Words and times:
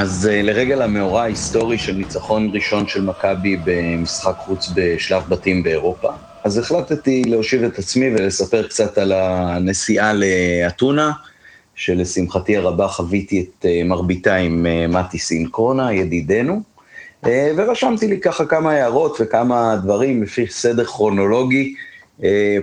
אז 0.00 0.28
uh, 0.30 0.46
לרגל 0.46 0.82
המאורע 0.82 1.22
ההיסטורי 1.22 1.78
של 1.78 1.92
ניצחון 1.92 2.50
ראשון 2.54 2.88
של 2.88 3.02
מכבי 3.02 3.56
במשחק 3.64 4.34
חוץ 4.38 4.70
בשלב 4.74 5.22
בתים 5.28 5.62
באירופה, 5.62 6.08
אז 6.44 6.58
החלטתי 6.58 7.22
להושיב 7.26 7.64
את 7.64 7.78
עצמי 7.78 8.10
ולספר 8.14 8.68
קצת 8.68 8.98
על 8.98 9.12
הנסיעה 9.12 10.12
לאתונה, 10.12 11.12
שלשמחתי 11.74 12.56
הרבה 12.56 12.88
חוויתי 12.88 13.40
את 13.40 13.64
uh, 13.64 13.88
מרביתה 13.88 14.36
עם 14.36 14.66
uh, 14.66 14.92
מתי 14.92 15.18
סינקרונה, 15.18 15.92
ידידנו, 15.92 16.62
ורשמתי 17.26 18.06
לי 18.06 18.20
ככה 18.20 18.44
כמה 18.44 18.72
הערות 18.72 19.18
וכמה 19.20 19.76
דברים 19.82 20.22
לפי 20.22 20.46
סדר 20.46 20.84
כרונולוגי, 20.84 21.74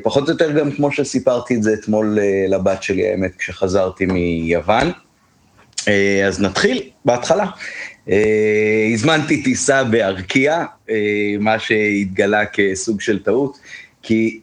פחות 0.03 0.27
או 0.27 0.33
יותר 0.33 0.51
גם 0.51 0.71
כמו 0.71 0.91
שסיפרתי 0.91 1.55
את 1.55 1.63
זה 1.63 1.73
אתמול 1.73 2.17
לבת 2.49 2.83
שלי, 2.83 3.07
האמת, 3.07 3.35
כשחזרתי 3.35 4.05
מיוון. 4.05 4.91
אה, 5.87 6.27
אז 6.27 6.41
נתחיל 6.41 6.81
בהתחלה. 7.05 7.45
אה, 8.09 8.87
הזמנתי 8.93 9.43
טיסה 9.43 9.83
בארקיע, 9.83 10.65
אה, 10.89 11.35
מה 11.39 11.59
שהתגלה 11.59 12.45
כסוג 12.45 13.01
של 13.01 13.23
טעות, 13.23 13.57
כי 14.03 14.39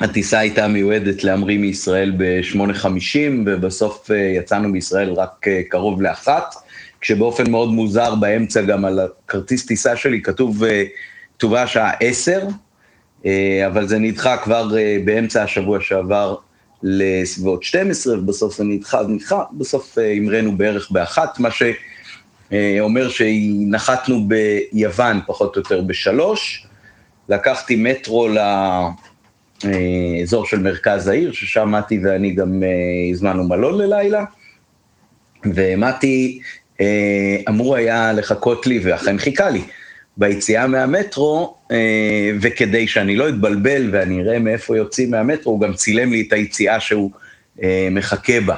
הטיסה 0.00 0.38
הייתה 0.38 0.68
מיועדת 0.68 1.24
להמריא 1.24 1.58
מישראל 1.58 2.12
ב-8.50, 2.16 3.18
ובסוף 3.46 4.10
יצאנו 4.36 4.68
מישראל 4.68 5.12
רק 5.12 5.46
קרוב 5.68 6.02
לאחת, 6.02 6.54
כשבאופן 7.00 7.50
מאוד 7.50 7.68
מוזר 7.68 8.14
באמצע 8.14 8.62
גם 8.62 8.84
על 8.84 9.00
הכרטיס 9.00 9.66
טיסה 9.66 9.96
שלי 9.96 10.22
כתוב, 10.22 10.62
כתובה 11.36 11.66
שעה 11.66 11.90
10, 12.00 12.40
אבל 13.66 13.88
זה 13.88 13.98
נדחה 13.98 14.36
כבר 14.36 14.70
באמצע 15.04 15.42
השבוע 15.42 15.80
שעבר 15.80 16.36
לסביבות 16.82 17.62
12, 17.62 18.18
ובסוף 18.18 18.56
זה 18.56 18.64
נדחה, 18.64 19.02
נדחה, 19.08 19.42
בסוף 19.52 19.98
אה, 19.98 20.12
המראנו 20.12 20.56
בערך 20.56 20.90
באחת, 20.90 21.38
מה 21.38 21.48
שאומר 21.50 23.08
שנחתנו 23.08 24.28
ביוון 24.28 25.20
פחות 25.26 25.56
או 25.56 25.60
יותר 25.60 25.80
בשלוש, 25.80 26.66
לקחתי 27.28 27.76
מטרו 27.76 28.28
לאזור 29.64 30.46
של 30.46 30.58
מרכז 30.58 31.08
העיר, 31.08 31.32
ששם 31.32 31.70
מתי 31.70 32.00
ואני 32.04 32.34
גם 32.34 32.62
אה, 32.62 32.68
הזמנו 33.10 33.48
מלון 33.48 33.78
ללילה, 33.78 34.24
ומתי 35.54 36.40
אה, 36.80 37.36
אמור 37.48 37.76
היה 37.76 38.12
לחכות 38.12 38.66
לי, 38.66 38.80
ואכן 38.82 39.18
חיכה 39.18 39.50
לי. 39.50 39.62
ביציאה 40.16 40.66
מהמטרו, 40.66 41.54
אה, 41.54 41.59
וכדי 42.40 42.86
שאני 42.86 43.16
לא 43.16 43.28
אתבלבל 43.28 43.88
ואני 43.92 44.22
אראה 44.22 44.38
מאיפה 44.38 44.76
יוצאים 44.76 45.10
מהמטרו, 45.10 45.52
הוא 45.52 45.60
גם 45.60 45.74
צילם 45.74 46.12
לי 46.12 46.24
את 46.28 46.32
היציאה 46.32 46.80
שהוא 46.80 47.10
אה, 47.62 47.88
מחכה 47.90 48.40
בה. 48.40 48.56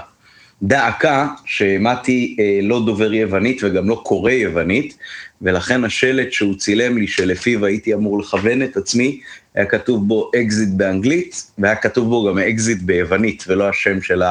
דא 0.62 0.89
עקא 0.89 1.28
שמתי 1.44 2.36
אה, 2.40 2.58
לא 2.62 2.84
דובר 2.86 3.14
יוונית 3.14 3.60
וגם 3.64 3.88
לא 3.88 4.02
קורא 4.04 4.30
יוונית, 4.30 4.96
ולכן 5.42 5.84
השלט 5.84 6.32
שהוא 6.32 6.54
צילם 6.54 6.98
לי, 6.98 7.06
שלפיו 7.06 7.64
הייתי 7.64 7.94
אמור 7.94 8.20
לכוון 8.20 8.62
את 8.62 8.76
עצמי, 8.76 9.20
היה 9.54 9.66
כתוב 9.66 10.08
בו 10.08 10.30
אקזיט 10.42 10.68
באנגלית, 10.68 11.46
והיה 11.58 11.76
כתוב 11.76 12.08
בו 12.08 12.28
גם 12.28 12.38
אקזיט 12.38 12.78
ביוונית, 12.82 13.44
ולא 13.48 13.68
השם 13.68 14.02
של 14.02 14.22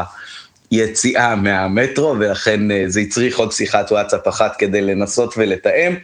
היציאה 0.71 1.35
מהמטרו, 1.35 2.15
ולכן 2.19 2.87
זה 2.87 2.99
הצריך 2.99 3.39
עוד 3.39 3.51
שיחת 3.51 3.91
וואטסאפ 3.91 4.27
אחת 4.27 4.55
כדי 4.57 4.81
לנסות 4.81 5.33
ולתאם. 5.37 5.95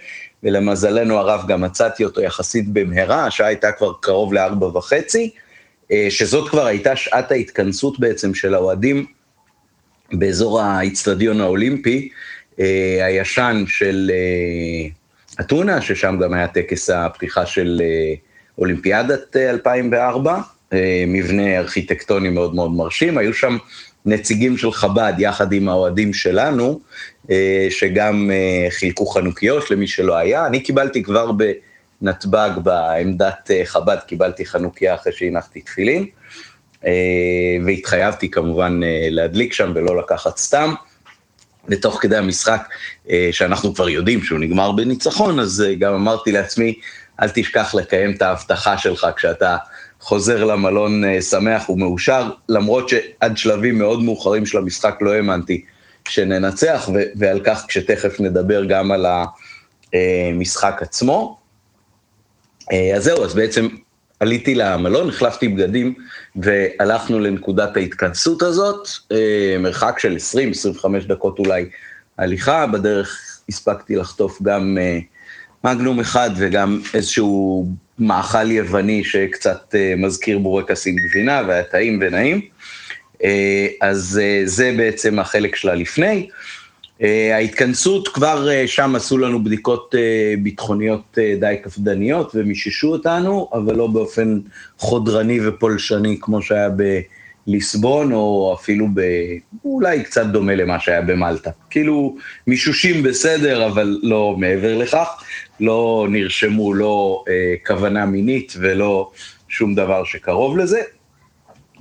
ולמזלנו 0.44 1.18
הרב 1.18 1.48
גם 1.48 1.62
מצאתי 1.62 2.04
אותו 2.06 2.22
יחסית 2.22 2.68
במהרה, 2.68 3.26
השעה 3.26 3.48
הייתה 3.48 3.72
כבר 3.72 3.94
קרוב 4.02 4.34
לארבע 4.34 4.78
וחצי, 4.78 5.32
אה, 5.92 6.08
שזאת 6.10 6.50
כבר 6.50 6.66
הייתה 6.66 6.96
שעת 6.96 7.32
ההתכנסות 7.32 8.00
בעצם 8.00 8.34
של 8.34 8.54
האוהדים 8.54 9.06
באזור 10.14 10.62
האיצטדיון 10.62 11.42
האולימפי 11.42 12.10
אה, 12.60 13.06
הישן 13.06 13.64
של 13.68 14.12
אה, 14.14 14.90
אתונה, 15.42 15.82
ששם 15.82 16.18
גם 16.22 16.34
היה 16.34 16.48
טקס 16.48 16.90
הפתיחה 16.90 17.46
של 17.46 17.82
אולימפיאדת 18.58 19.36
2004, 19.36 20.42
מבנה 21.08 21.58
ארכיטקטוני 21.58 22.30
מאוד 22.30 22.56
מאוד 22.56 22.72
מרשים, 22.72 23.18
היו 23.18 23.34
שם 23.34 23.58
נציגים 24.08 24.58
של 24.58 24.72
חב"ד 24.72 25.14
יחד 25.18 25.54
עם 25.54 25.70
האוהדים 25.70 26.14
שלנו, 26.14 26.80
אה, 27.32 27.68
שגם 27.70 28.32
אה, 28.32 28.68
חילקו 28.70 29.06
חנוכיות 29.06 29.72
למי 29.72 29.88
שלא 29.88 30.16
היה. 30.16 30.48
אני 30.48 30.60
קיבלתי 30.60 31.04
כבר 31.04 31.32
בנתב"ג, 31.32 32.50
בעמדת 32.64 33.52
אה, 33.52 33.62
חב"ד, 33.66 33.98
קיבלתי 34.08 34.46
חנוכיה 34.46 34.96
אחרי 34.96 35.14
שהנחתי 35.14 35.62
תפילין, 35.62 36.06
והתחייבתי 37.66 38.32
כמובן 38.32 38.80
להדליק 39.10 39.54
שם 39.54 39.72
ולא 39.76 39.98
לקחת 39.98 40.38
סתם. 40.38 40.74
ותוך 41.70 42.00
כדי 42.02 42.18
המשחק, 42.18 42.68
שאנחנו 43.32 43.76
כבר 43.76 43.90
יודעים 43.90 44.24
שהוא 44.24 44.40
נגמר 44.40 44.72
בניצחון, 44.72 45.40
אז 45.40 45.64
גם 45.80 45.94
אמרתי 45.94 46.32
לעצמי, 46.32 46.74
אל 47.22 47.30
תשכח 47.30 47.76
לקיים 47.76 48.12
את 48.12 48.22
ההבטחה 48.22 48.78
שלך 48.78 49.08
כשאתה 49.16 49.58
חוזר 50.00 50.44
למלון 50.44 51.04
שמח 51.22 51.70
ומאושר, 51.70 52.30
למרות 52.50 52.90
שעד 52.90 53.38
שלבים 53.38 53.78
מאוד 53.78 54.04
מאוחרים 54.04 54.46
של 54.46 54.58
המשחק 54.58 54.98
לא 55.02 55.14
האמנתי 55.14 55.62
שננצח, 56.10 56.90
ו- 56.94 57.04
ועל 57.16 57.40
כך 57.44 57.66
כשתכף 57.68 58.20
נדבר 58.20 58.66
גם 58.66 58.92
על 58.92 59.06
המשחק 59.94 60.80
עצמו. 60.82 61.38
אה, 62.72 62.96
אז 62.96 63.04
זהו, 63.04 63.24
אז 63.24 63.34
בעצם 63.34 63.68
עליתי 64.20 64.56
למלון, 64.56 65.10
החלפתי 65.10 65.48
בגדים 65.48 65.94
והלכנו 66.36 67.20
לנקודת 67.20 67.78
ההתכנסות 67.78 68.42
הזאת, 68.42 68.88
אה, 69.12 69.56
מרחק 69.60 70.00
של 70.00 70.18
20-25 70.84 71.08
דקות 71.08 71.40
אולי 71.40 71.70
הליכה, 72.18 72.68
בדרך 72.68 73.40
הספקתי 73.50 73.96
לחטוף 73.96 74.42
גם 74.42 74.78
אה, 74.82 75.00
מגנום 75.64 76.00
אחד 76.00 76.30
וגם 76.38 76.82
איזשהו 76.94 77.68
מאכל 78.00 78.52
יווני 78.52 79.04
שקצת 79.04 79.76
מזכיר 79.98 80.38
בורקס 80.38 80.88
עם 80.88 80.96
גבינה 80.96 81.42
והיה 81.48 81.64
טעים 81.64 82.00
ונעים. 82.02 82.42
אה, 83.24 83.68
אז 83.82 84.22
אה, 84.24 84.42
זה 84.46 84.74
בעצם 84.78 85.20
החלק 85.20 85.56
שלה 85.56 85.76
לפני. 85.76 86.30
אה, 87.02 87.36
ההתכנסות, 87.36 88.08
כבר 88.08 88.66
שם 88.66 88.96
עשו 88.96 89.18
לנו 89.18 89.44
בדיקות 89.44 89.96
ביטחוניות 90.44 91.18
די 91.40 91.56
קפדניות 91.64 92.32
ומיששו 92.36 92.88
אותנו, 92.88 93.50
אבל 93.54 93.76
לא 93.76 93.88
באופן 93.88 94.40
חודרני 94.78 95.48
ופולשני 95.48 96.18
כמו 96.22 96.42
שהיה 96.42 96.70
בליסבון, 97.48 98.14
או 98.14 98.56
אפילו 98.60 98.88
ב... 98.94 99.02
אולי 99.66 100.04
קצת 100.04 100.26
דומה 100.26 100.56
למה 100.56 100.80
שהיה 100.80 101.02
במלטה. 101.02 101.52
כאילו, 101.70 102.16
מישושים 102.48 103.04
בסדר, 103.04 103.68
אבל 103.68 104.00
לא 104.04 104.36
מעבר 104.38 104.78
לכך. 104.78 105.08
לא 105.60 106.08
נרשמו 106.10 106.74
לא 106.74 107.24
אה, 107.30 107.56
כוונה 107.66 108.06
מינית 108.06 108.54
ולא 108.60 109.12
שום 109.50 109.76
דבר 109.76 110.04
שקרוב 110.04 110.58
לזה. 110.58 110.82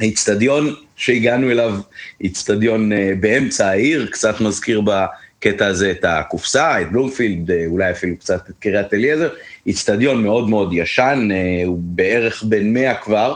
האיצטדיון 0.00 0.74
שהגענו 0.96 1.50
אליו, 1.50 1.74
איצטדיון 2.20 2.92
אה, 2.92 3.12
באמצע 3.20 3.68
העיר, 3.68 4.06
קצת 4.12 4.40
מזכיר 4.40 4.80
בקטע 4.80 5.66
הזה 5.66 5.90
את 5.90 6.04
הקופסה, 6.04 6.80
את 6.80 6.92
בלומפילד, 6.92 7.50
אה, 7.50 7.64
אולי 7.66 7.90
אפילו 7.90 8.16
קצת 8.16 8.50
את 8.50 8.54
קריית 8.60 8.94
אליעזר, 8.94 9.28
איצטדיון 9.66 10.22
מאוד 10.22 10.48
מאוד 10.48 10.72
ישן, 10.72 11.28
אה, 11.32 11.66
הוא 11.66 11.78
בערך 11.80 12.42
בן 12.42 12.72
100 12.72 12.94
כבר. 12.94 13.34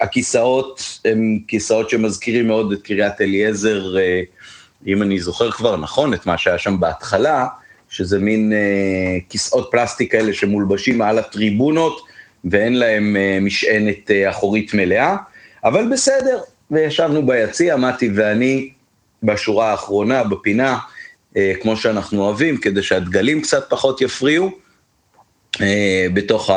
הכיסאות 0.00 0.98
הם 1.04 1.38
כיסאות 1.48 1.90
שמזכירים 1.90 2.46
מאוד 2.46 2.72
את 2.72 2.82
קריית 2.82 3.20
אליעזר, 3.20 3.96
אם 4.86 5.02
אני 5.02 5.20
זוכר 5.20 5.50
כבר 5.50 5.76
נכון 5.76 6.14
את 6.14 6.26
מה 6.26 6.38
שהיה 6.38 6.58
שם 6.58 6.80
בהתחלה, 6.80 7.46
שזה 7.88 8.18
מין 8.18 8.52
כיסאות 9.28 9.68
פלסטיק 9.70 10.12
כאלה 10.12 10.32
שמולבשים 10.32 11.02
על 11.02 11.18
הטריבונות, 11.18 12.00
ואין 12.44 12.74
להם 12.74 13.16
משענת 13.40 14.10
אחורית 14.30 14.74
מלאה. 14.74 15.16
אבל 15.64 15.88
בסדר, 15.92 16.40
וישבנו 16.70 17.26
ביציע, 17.26 17.76
מתי 17.76 18.10
ואני, 18.14 18.70
בשורה 19.22 19.70
האחרונה, 19.70 20.24
בפינה, 20.24 20.78
אה, 21.36 21.52
כמו 21.60 21.76
שאנחנו 21.76 22.22
אוהבים, 22.22 22.56
כדי 22.56 22.82
שהדגלים 22.82 23.42
קצת 23.42 23.70
פחות 23.70 24.00
יפריעו. 24.00 24.50
אה, 25.60 26.06
בתוך 26.14 26.50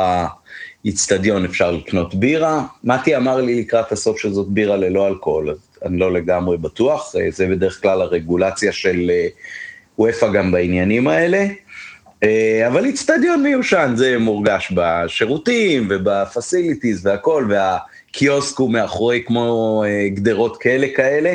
האיצטדיון 0.86 1.44
אפשר 1.44 1.70
לקנות 1.70 2.14
בירה. 2.14 2.62
מתי 2.84 3.16
אמר 3.16 3.40
לי 3.40 3.60
לקראת 3.60 3.92
הסוף 3.92 4.18
שזאת 4.18 4.48
בירה 4.48 4.76
ללא 4.76 5.08
אלכוהול, 5.08 5.50
אז 5.50 5.56
אני 5.84 5.98
לא 5.98 6.12
לגמרי 6.12 6.56
בטוח, 6.56 7.14
אה, 7.16 7.28
זה 7.30 7.46
בדרך 7.46 7.82
כלל 7.82 8.00
הרגולציה 8.02 8.72
של 8.72 9.10
אה, 9.10 9.28
וופא 9.98 10.28
גם 10.28 10.52
בעניינים 10.52 11.08
האלה. 11.08 11.46
אה, 12.22 12.68
אבל 12.68 12.84
איצטדיון 12.84 13.42
מיושן, 13.42 13.92
זה 13.96 14.18
מורגש 14.18 14.72
בשירותים 14.74 15.88
ובפסיליטיז 15.90 17.06
והכל, 17.06 17.46
וה... 17.50 17.78
הקיוסק 18.10 18.58
הוא 18.58 18.72
מאחורי 18.72 19.22
כמו 19.26 19.84
גדרות 20.14 20.56
כאלה 20.56 20.86
כאלה, 20.96 21.34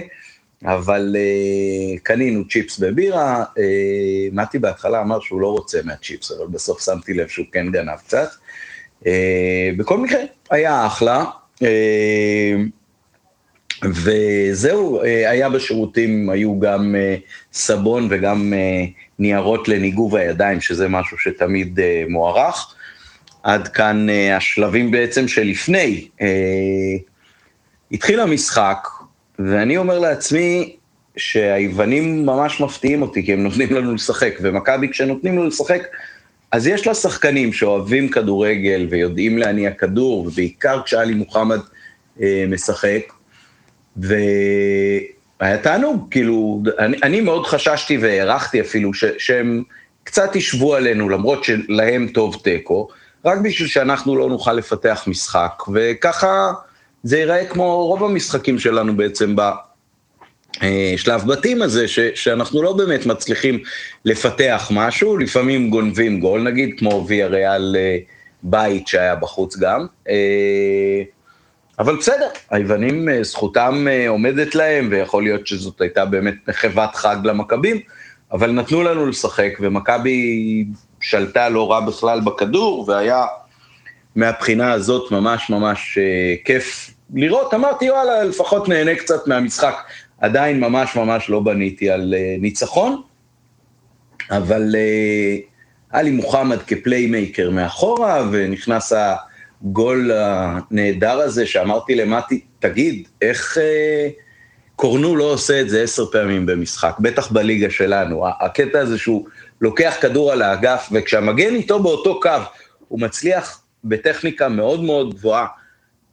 אבל 0.65 1.15
אה, 1.17 1.97
קנינו 2.03 2.47
צ'יפס 2.47 2.77
ובירה, 2.81 3.43
אה, 3.57 4.27
מתי 4.31 4.59
בהתחלה 4.59 5.01
אמר 5.01 5.19
שהוא 5.19 5.41
לא 5.41 5.47
רוצה 5.47 5.79
מהצ'יפס, 5.83 6.31
אבל 6.31 6.47
בסוף 6.47 6.85
שמתי 6.85 7.13
לב 7.13 7.27
שהוא 7.27 7.45
כן 7.51 7.71
גנב 7.71 7.97
קצת. 8.05 8.29
בכל 9.77 9.97
מקרה, 9.97 10.19
היה 10.51 10.85
אחלה. 10.85 11.25
וזהו, 13.83 15.01
היה 15.03 15.49
בשירותים, 15.49 16.29
היו 16.29 16.59
גם 16.59 16.95
סבון 17.53 18.07
וגם 18.09 18.53
ניירות 19.19 19.67
לניגוב 19.67 20.15
הידיים, 20.15 20.61
שזה 20.61 20.87
משהו 20.87 21.17
שתמיד 21.17 21.79
מוערך. 22.09 22.75
עד 23.43 23.67
כאן 23.67 24.07
השלבים 24.37 24.91
בעצם 24.91 25.27
שלפני. 25.27 26.07
התחיל 27.91 28.19
המשחק, 28.19 28.87
ואני 29.39 29.77
אומר 29.77 29.99
לעצמי 29.99 30.75
שהיוונים 31.17 32.25
ממש 32.25 32.61
מפתיעים 32.61 33.01
אותי, 33.01 33.25
כי 33.25 33.33
הם 33.33 33.43
נותנים 33.43 33.73
לנו 33.73 33.95
לשחק, 33.95 34.33
ומכבי 34.41 34.89
כשנותנים 34.89 35.37
לנו 35.37 35.47
לשחק, 35.47 35.81
אז 36.51 36.67
יש 36.67 36.87
לה 36.87 36.93
שחקנים 36.93 37.53
שאוהבים 37.53 38.09
כדורגל 38.09 38.87
ויודעים 38.89 39.37
להניע 39.37 39.71
כדור, 39.71 40.19
ובעיקר 40.19 40.81
כשאלי 40.85 41.13
מוחמד 41.13 41.59
אה, 42.21 42.45
משחק, 42.47 43.01
והיה 43.97 45.57
תענוג, 45.63 46.07
כאילו, 46.11 46.63
אני, 46.79 46.97
אני 47.03 47.21
מאוד 47.21 47.45
חששתי 47.45 47.97
והערכתי 47.97 48.61
אפילו 48.61 48.93
ש, 48.93 49.05
שהם 49.17 49.63
קצת 50.03 50.35
ישבו 50.35 50.75
עלינו, 50.75 51.09
למרות 51.09 51.43
שלהם 51.43 52.07
טוב 52.07 52.41
תיקו, 52.43 52.87
רק 53.25 53.39
בשביל 53.39 53.67
שאנחנו 53.67 54.15
לא 54.15 54.29
נוכל 54.29 54.53
לפתח 54.53 55.03
משחק, 55.07 55.63
וככה 55.73 56.51
זה 57.03 57.17
ייראה 57.17 57.45
כמו 57.45 57.85
רוב 57.87 58.03
המשחקים 58.03 58.59
שלנו 58.59 58.97
בעצם 58.97 59.35
בשלב 60.61 61.27
בתים 61.27 61.61
הזה, 61.61 61.87
ש, 61.87 61.99
שאנחנו 61.99 62.63
לא 62.63 62.73
באמת 62.73 63.05
מצליחים 63.05 63.59
לפתח 64.05 64.71
משהו, 64.73 65.17
לפעמים 65.17 65.69
גונבים 65.69 66.19
גול, 66.19 66.41
נגיד, 66.41 66.75
כמו 66.79 67.05
ויה 67.07 67.27
ריאל 67.27 67.75
אה, 67.79 67.97
בית 68.43 68.87
שהיה 68.87 69.15
בחוץ 69.15 69.57
גם. 69.57 69.85
אה, 70.09 71.01
אבל 71.79 71.97
בסדר, 71.97 72.27
היוונים, 72.49 73.09
אה, 73.09 73.23
זכותם 73.23 73.87
עומדת 74.07 74.55
להם, 74.55 74.87
ויכול 74.91 75.23
להיות 75.23 75.47
שזאת 75.47 75.81
הייתה 75.81 76.05
באמת 76.05 76.35
מחוות 76.47 76.95
חג 76.95 77.17
למכבים, 77.23 77.79
אבל 78.31 78.51
נתנו 78.51 78.83
לנו 78.83 79.05
לשחק, 79.05 79.57
ומכבי 79.59 80.65
שלטה 81.01 81.49
לא 81.49 81.71
רע 81.71 81.79
בכלל 81.79 82.21
בכדור, 82.21 82.85
והיה 82.87 83.25
מהבחינה 84.15 84.71
הזאת 84.71 85.11
ממש 85.11 85.49
ממש 85.49 85.97
כיף 86.45 86.91
לראות, 87.13 87.53
אמרתי, 87.53 87.91
וואלה, 87.91 88.23
לפחות 88.23 88.69
נהנה 88.69 88.95
קצת 88.95 89.27
מהמשחק. 89.27 89.75
עדיין 90.21 90.59
ממש 90.59 90.95
ממש 90.95 91.29
לא 91.29 91.39
בניתי 91.39 91.89
על 91.89 92.13
uh, 92.17 92.41
ניצחון, 92.41 93.01
אבל 94.31 94.75
אה, 94.75 95.41
עלי 95.89 96.11
מוחמד 96.11 96.61
כ 96.61 96.77
playmaker 96.77 97.49
מאחורה, 97.49 98.27
ונכנס 98.31 98.93
הגול 99.63 100.11
הנהדר 100.13 101.19
הזה, 101.19 101.45
שאמרתי 101.45 101.95
למטי, 101.95 102.41
תגיד, 102.59 103.07
איך 103.21 103.57
אה, 103.57 103.61
קורנו 104.75 105.15
לא 105.15 105.23
עושה 105.23 105.61
את 105.61 105.69
זה 105.69 105.81
עשר 105.81 106.05
פעמים 106.05 106.45
במשחק, 106.45 106.95
בטח 106.99 107.31
בליגה 107.31 107.69
שלנו. 107.69 108.25
הקטע 108.41 108.79
הזה 108.79 108.97
שהוא 108.97 109.25
לוקח 109.61 109.95
כדור 110.01 110.31
על 110.31 110.41
האגף, 110.41 110.89
וכשהמגן 110.91 111.55
איתו 111.55 111.83
באותו 111.83 112.19
קו, 112.19 112.29
הוא 112.87 112.99
מצליח 112.99 113.61
בטכניקה 113.83 114.49
מאוד 114.49 114.83
מאוד 114.83 115.13
גבוהה 115.13 115.47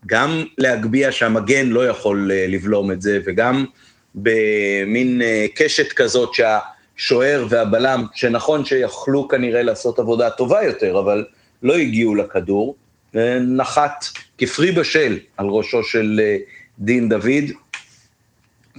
גם 0.06 0.44
להגביה 0.58 1.12
שהמגן 1.12 1.66
לא 1.66 1.88
יכול 1.88 2.32
אה, 2.32 2.46
לבלום 2.48 2.92
את 2.92 3.02
זה, 3.02 3.18
וגם 3.26 3.64
במין 4.14 5.22
אה, 5.22 5.46
קשת 5.54 5.92
כזאת 5.92 6.30
שהשוער 6.34 7.46
והבלם, 7.48 8.06
שנכון 8.14 8.64
שיכלו 8.64 9.28
כנראה 9.28 9.62
לעשות 9.62 9.98
עבודה 9.98 10.30
טובה 10.30 10.62
יותר, 10.62 10.98
אבל 10.98 11.24
לא 11.62 11.76
הגיעו 11.76 12.14
לכדור, 12.14 12.76
נחת 13.40 14.04
כפרי 14.38 14.72
בשל 14.72 15.18
על 15.36 15.46
ראשו 15.46 15.84
של 15.84 16.20
אה, 16.22 16.36
דין 16.78 17.08
דוד, 17.08 17.44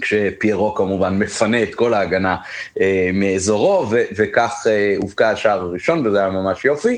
כשפיירו 0.01 0.75
כמובן 0.75 1.19
מפנה 1.19 1.63
את 1.63 1.75
כל 1.75 1.93
ההגנה 1.93 2.37
אה, 2.81 3.09
מאזורו, 3.13 3.89
וכך 3.89 4.53
אה, 4.67 4.95
הובקע 4.97 5.29
השער 5.29 5.61
הראשון, 5.61 6.07
וזה 6.07 6.19
היה 6.19 6.29
ממש 6.29 6.65
יופי. 6.65 6.97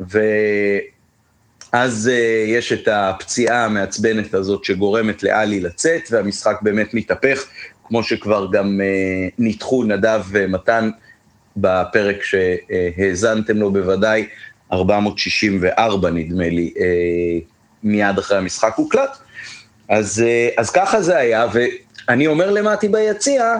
ו- 0.00 0.78
אז 1.72 2.10
uh, 2.12 2.50
יש 2.50 2.72
את 2.72 2.88
הפציעה 2.88 3.64
המעצבנת 3.64 4.34
הזאת 4.34 4.64
שגורמת 4.64 5.22
לאלי 5.22 5.60
לצאת, 5.60 6.02
והמשחק 6.10 6.58
באמת 6.62 6.94
מתהפך, 6.94 7.44
כמו 7.84 8.02
שכבר 8.02 8.46
גם 8.52 8.80
אה, 8.80 9.34
ניתחו 9.38 9.84
נדב 9.84 10.22
ומתן 10.30 10.90
בפרק 11.56 12.16
שהאזנתם 12.24 13.56
לו 13.56 13.72
בוודאי, 13.72 14.26
464 14.72 16.10
נדמה 16.10 16.48
לי, 16.48 16.72
אה, 16.76 16.80
מיד 17.82 18.18
אחרי 18.18 18.38
המשחק 18.38 18.72
הוקלט. 18.76 19.16
אז, 19.88 20.24
אה, 20.24 20.60
אז 20.60 20.70
ככה 20.70 21.02
זה 21.02 21.16
היה, 21.16 21.46
ואני 21.52 22.26
אומר 22.26 22.50
למטי 22.50 22.88
ביציע, 22.88 23.54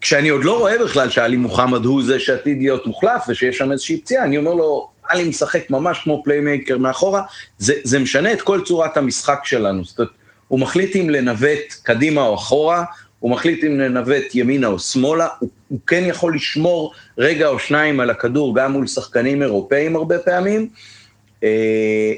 כשאני 0.00 0.28
עוד 0.28 0.44
לא 0.44 0.58
רואה 0.58 0.84
בכלל 0.84 1.10
שעלי 1.10 1.36
מוחמד 1.36 1.84
הוא 1.84 2.02
זה 2.02 2.20
שעתיד 2.20 2.58
להיות 2.58 2.86
מוחלף 2.86 3.22
ושיש 3.28 3.58
שם 3.58 3.72
איזושהי 3.72 4.00
פציעה, 4.00 4.24
אני 4.24 4.36
אומר 4.36 4.54
לו, 4.54 4.93
עלי 5.08 5.28
משחק 5.28 5.70
ממש 5.70 5.98
כמו 5.98 6.22
playmaker 6.24 6.78
מאחורה, 6.78 7.22
זה, 7.58 7.74
זה 7.84 7.98
משנה 7.98 8.32
את 8.32 8.42
כל 8.42 8.60
צורת 8.64 8.96
המשחק 8.96 9.40
שלנו. 9.44 9.84
זאת 9.84 9.98
אומרת, 9.98 10.12
הוא 10.48 10.60
מחליט 10.60 10.96
אם 10.96 11.10
לנווט 11.10 11.74
קדימה 11.82 12.22
או 12.22 12.34
אחורה, 12.34 12.84
הוא 13.20 13.30
מחליט 13.30 13.64
אם 13.64 13.80
לנווט 13.80 14.34
ימינה 14.34 14.66
או 14.66 14.78
שמאלה, 14.78 15.28
הוא, 15.38 15.48
הוא 15.68 15.78
כן 15.86 16.04
יכול 16.06 16.34
לשמור 16.34 16.94
רגע 17.18 17.48
או 17.48 17.58
שניים 17.58 18.00
על 18.00 18.10
הכדור 18.10 18.56
גם 18.56 18.72
מול 18.72 18.86
שחקנים 18.86 19.42
אירופאים 19.42 19.96
הרבה 19.96 20.18
פעמים, 20.18 20.68
אה, 21.44 22.12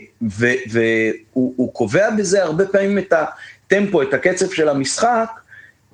והוא 0.70 1.72
קובע 1.72 2.10
בזה 2.10 2.42
הרבה 2.42 2.66
פעמים 2.66 2.98
את 2.98 3.12
הטמפו, 3.12 4.02
את 4.02 4.14
הקצב 4.14 4.50
של 4.50 4.68
המשחק, 4.68 5.28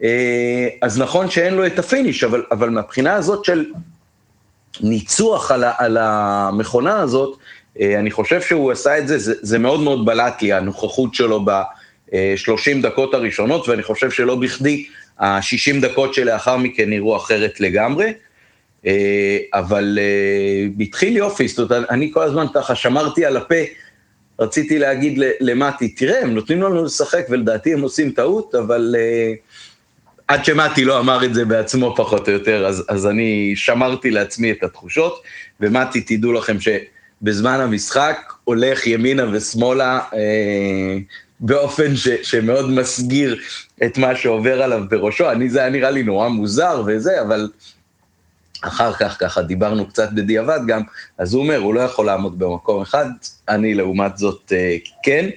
אה, 0.02 0.68
אז 0.82 0.98
נכון 0.98 1.30
שאין 1.30 1.54
לו 1.54 1.66
את 1.66 1.78
ה 1.78 1.84
finish, 1.84 2.24
אבל, 2.24 2.42
אבל 2.50 2.70
מהבחינה 2.70 3.14
הזאת 3.14 3.44
של 3.44 3.66
ניצוח 4.82 5.50
על, 5.50 5.64
על 5.78 5.96
המכונה 6.00 7.00
הזאת, 7.00 7.38
אה, 7.80 7.98
אני 7.98 8.10
חושב 8.10 8.40
שהוא 8.40 8.72
עשה 8.72 8.98
את 8.98 9.08
זה, 9.08 9.18
זה, 9.18 9.34
זה 9.42 9.58
מאוד 9.58 9.80
מאוד 9.80 10.06
בלט 10.06 10.42
לי, 10.42 10.52
הנוכחות 10.52 11.14
שלו 11.14 11.44
ב-30 11.44 12.82
דקות 12.82 13.14
הראשונות, 13.14 13.68
ואני 13.68 13.82
חושב 13.82 14.10
שלא 14.10 14.34
בכדי 14.34 14.86
ה-60 15.18 15.80
דקות 15.82 16.14
שלאחר 16.14 16.56
מכן 16.56 16.90
נראו 16.90 17.16
אחרת 17.16 17.60
לגמרי. 17.60 18.12
אה, 18.86 19.38
אבל 19.54 19.98
אה, 20.00 20.66
התחיל 20.80 21.16
יופי, 21.16 21.48
זאת 21.48 21.70
אומרת, 21.70 21.90
אני 21.90 22.10
כל 22.14 22.22
הזמן 22.22 22.46
ככה 22.54 22.74
שמרתי 22.74 23.24
על 23.24 23.36
הפה, 23.36 23.54
רציתי 24.40 24.78
להגיד 24.78 25.18
למטי, 25.40 25.88
תראה, 25.88 26.22
הם 26.22 26.34
נותנים 26.34 26.62
לנו 26.62 26.84
לשחק 26.84 27.26
ולדעתי 27.30 27.72
הם 27.72 27.80
עושים 27.80 28.10
טעות, 28.10 28.54
אבל 28.54 28.94
עד 30.32 30.44
שמתי 30.44 30.84
לא 30.84 31.00
אמר 31.00 31.24
את 31.24 31.34
זה 31.34 31.44
בעצמו 31.44 31.94
פחות 31.96 32.28
או 32.28 32.32
יותר, 32.32 32.66
אז, 32.66 32.84
אז 32.88 33.06
אני 33.06 33.52
שמרתי 33.56 34.10
לעצמי 34.10 34.52
את 34.52 34.62
התחושות, 34.62 35.22
ומתי, 35.60 36.00
תדעו 36.00 36.32
לכם 36.32 36.56
שבזמן 36.60 37.60
המשחק 37.60 38.32
הולך 38.44 38.86
ימינה 38.86 39.24
ושמאלה 39.32 40.00
אה, 40.14 40.98
באופן 41.40 41.96
ש, 41.96 42.08
שמאוד 42.08 42.70
מסגיר 42.70 43.40
את 43.84 43.98
מה 43.98 44.16
שעובר 44.16 44.62
עליו 44.62 44.82
בראשו. 44.90 45.30
אני, 45.30 45.48
זה 45.48 45.60
היה 45.60 45.70
נראה 45.70 45.90
לי 45.90 46.02
נורא 46.02 46.28
מוזר 46.28 46.82
וזה, 46.86 47.22
אבל 47.22 47.48
אחר 48.62 48.92
כך 48.92 49.16
ככה 49.20 49.42
דיברנו 49.42 49.88
קצת 49.88 50.12
בדיעבד 50.12 50.60
גם, 50.66 50.82
אז 51.18 51.34
הוא 51.34 51.42
אומר, 51.42 51.58
הוא 51.58 51.74
לא 51.74 51.80
יכול 51.80 52.06
לעמוד 52.06 52.38
במקום 52.38 52.82
אחד, 52.82 53.06
אני 53.48 53.74
לעומת 53.74 54.18
זאת 54.18 54.52
אה, 54.56 54.76
כן. 55.02 55.28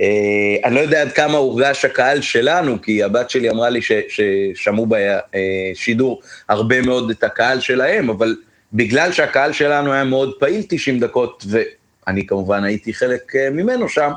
אה, 0.00 0.56
אני 0.64 0.74
לא 0.74 0.80
יודע 0.80 1.02
עד 1.02 1.12
כמה 1.12 1.38
הורגש 1.38 1.84
הקהל 1.84 2.20
שלנו, 2.20 2.82
כי 2.82 3.02
הבת 3.02 3.30
שלי 3.30 3.50
אמרה 3.50 3.70
לי 3.70 3.80
ששמעו 4.08 4.86
בשידור 4.88 6.22
הרבה 6.48 6.82
מאוד 6.82 7.10
את 7.10 7.24
הקהל 7.24 7.60
שלהם, 7.60 8.10
אבל 8.10 8.36
בגלל 8.72 9.12
שהקהל 9.12 9.52
שלנו 9.52 9.92
היה 9.92 10.04
מאוד 10.04 10.34
פעיל 10.38 10.62
90 10.68 11.00
דקות, 11.00 11.46
ואני 11.48 12.26
כמובן 12.26 12.64
הייתי 12.64 12.94
חלק 12.94 13.36
אה, 13.36 13.50
ממנו 13.50 13.88
שם, 13.88 14.10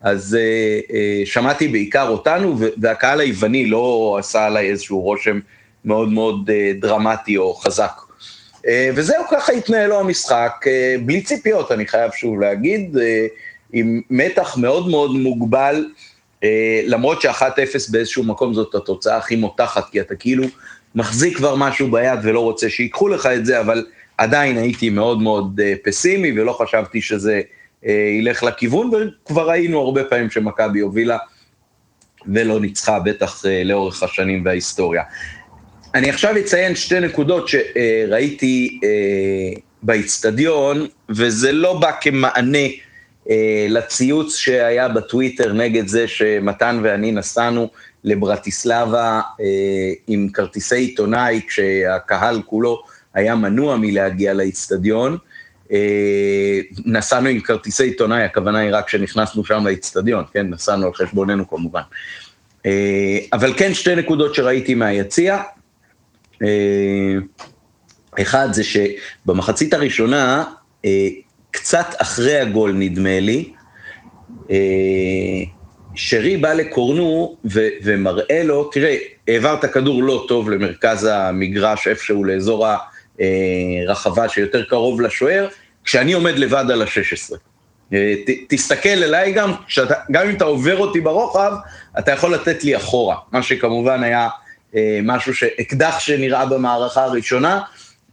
אז 0.00 0.38
שמעתי 1.24 1.68
בעיקר 1.68 2.08
אותנו, 2.08 2.58
והקהל 2.80 3.20
היווני 3.20 3.66
לא 3.66 4.16
עשה 4.18 4.46
עליי 4.46 4.70
איזשהו 4.70 5.00
רושם 5.00 5.38
מאוד 5.84 6.08
מאוד 6.08 6.50
דרמטי 6.80 7.36
או 7.36 7.54
חזק. 7.54 8.07
אה, 8.68 8.90
וזהו, 8.94 9.24
ככה 9.30 9.52
התנהל 9.52 9.88
לו 9.88 10.00
המשחק, 10.00 10.64
אה, 10.66 10.96
בלי 11.04 11.20
ציפיות, 11.22 11.72
אני 11.72 11.86
חייב 11.86 12.12
שוב 12.12 12.40
להגיד, 12.40 12.96
אה, 12.96 13.26
עם 13.72 14.00
מתח 14.10 14.56
מאוד 14.56 14.88
מאוד 14.88 15.10
מוגבל, 15.10 15.86
למרות 16.86 17.22
ש-1-0 17.22 17.92
באיזשהו 17.92 18.24
מקום 18.24 18.54
זאת 18.54 18.74
התוצאה 18.74 19.16
הכי 19.16 19.36
מותחת, 19.36 19.90
כי 19.90 20.00
אתה 20.00 20.14
כאילו 20.14 20.44
מחזיק 20.94 21.36
כבר 21.36 21.54
משהו 21.56 21.90
ביד 21.90 22.18
ולא 22.22 22.40
רוצה 22.40 22.70
שיקחו 22.70 23.08
לך 23.08 23.26
את 23.26 23.46
זה, 23.46 23.60
אבל 23.60 23.86
עדיין 24.18 24.58
הייתי 24.58 24.90
מאוד 24.90 25.22
מאוד 25.22 25.60
פסימי 25.84 26.40
ולא 26.40 26.52
חשבתי 26.52 27.02
שזה 27.02 27.40
ילך 28.18 28.42
לכיוון, 28.42 28.90
וכבר 29.24 29.50
ראינו 29.50 29.80
הרבה 29.80 30.04
פעמים 30.04 30.30
שמכבי 30.30 30.80
הובילה 30.80 31.18
ולא 32.26 32.60
ניצחה, 32.60 32.98
בטח 32.98 33.44
לאורך 33.64 34.02
השנים 34.02 34.44
וההיסטוריה. 34.44 35.02
אני 35.98 36.10
עכשיו 36.10 36.38
אציין 36.38 36.76
שתי 36.76 37.00
נקודות 37.00 37.48
שראיתי 37.48 38.80
אה, 38.84 39.60
באיצטדיון, 39.82 40.86
וזה 41.08 41.52
לא 41.52 41.78
בא 41.78 41.90
כמענה 42.00 42.66
אה, 43.30 43.66
לציוץ 43.68 44.36
שהיה 44.36 44.88
בטוויטר 44.88 45.52
נגד 45.52 45.86
זה 45.86 46.08
שמתן 46.08 46.80
ואני 46.82 47.12
נסענו 47.12 47.68
לברטיסלבה 48.04 49.20
עם 50.06 50.28
כרטיסי 50.32 50.76
עיתונאי, 50.76 51.40
כשהקהל 51.48 52.42
כולו 52.46 52.82
היה 53.14 53.34
מנוע 53.34 53.76
מלהגיע 53.76 54.34
לאיצטדיון. 54.34 55.18
נסענו 56.86 57.28
עם 57.28 57.40
כרטיסי 57.40 57.84
עיתונאי, 57.84 58.22
הכוונה 58.22 58.58
היא 58.58 58.70
רק 58.72 58.86
כשנכנסנו 58.86 59.44
שם 59.44 59.64
לאיצטדיון, 59.64 60.24
כן? 60.32 60.46
נסענו 60.46 60.86
על 60.86 60.94
חשבוננו 60.94 61.48
כמובן. 61.48 61.82
אבל 63.32 63.54
כן, 63.56 63.74
שתי 63.74 63.94
נקודות 63.94 64.34
שראיתי 64.34 64.74
מהיציע. 64.74 65.42
אחד 68.20 68.48
זה 68.52 68.62
שבמחצית 68.64 69.74
הראשונה, 69.74 70.44
קצת 71.50 71.86
אחרי 71.98 72.38
הגול 72.38 72.72
נדמה 72.72 73.20
לי, 73.20 73.52
שרי 75.94 76.36
בא 76.36 76.52
לקורנו 76.52 77.36
ו- 77.44 77.68
ומראה 77.82 78.42
לו, 78.42 78.64
תראה, 78.64 78.96
העברת 79.28 79.64
כדור 79.64 80.02
לא 80.02 80.24
טוב 80.28 80.50
למרכז 80.50 81.08
המגרש, 81.12 81.88
איפשהו 81.88 82.24
לאזור 82.24 82.66
הרחבה 83.86 84.28
שיותר 84.28 84.64
קרוב 84.64 85.00
לשוער, 85.00 85.48
כשאני 85.84 86.12
עומד 86.12 86.38
לבד 86.38 86.64
על 86.70 86.82
ה-16. 86.82 87.36
ת, 87.90 88.30
תסתכל 88.48 88.88
אליי 88.88 89.32
גם, 89.32 89.52
שאתה, 89.68 89.94
גם 90.10 90.28
אם 90.28 90.36
אתה 90.36 90.44
עובר 90.44 90.78
אותי 90.78 91.00
ברוחב, 91.00 91.52
אתה 91.98 92.12
יכול 92.12 92.34
לתת 92.34 92.64
לי 92.64 92.76
אחורה, 92.76 93.16
מה 93.32 93.42
שכמובן 93.42 94.02
היה 94.02 94.20
אה, 94.24 94.28
משהו 95.02 95.34
שאקדח 95.34 95.98
שנראה 95.98 96.46
במערכה 96.46 97.04
הראשונה, 97.04 97.60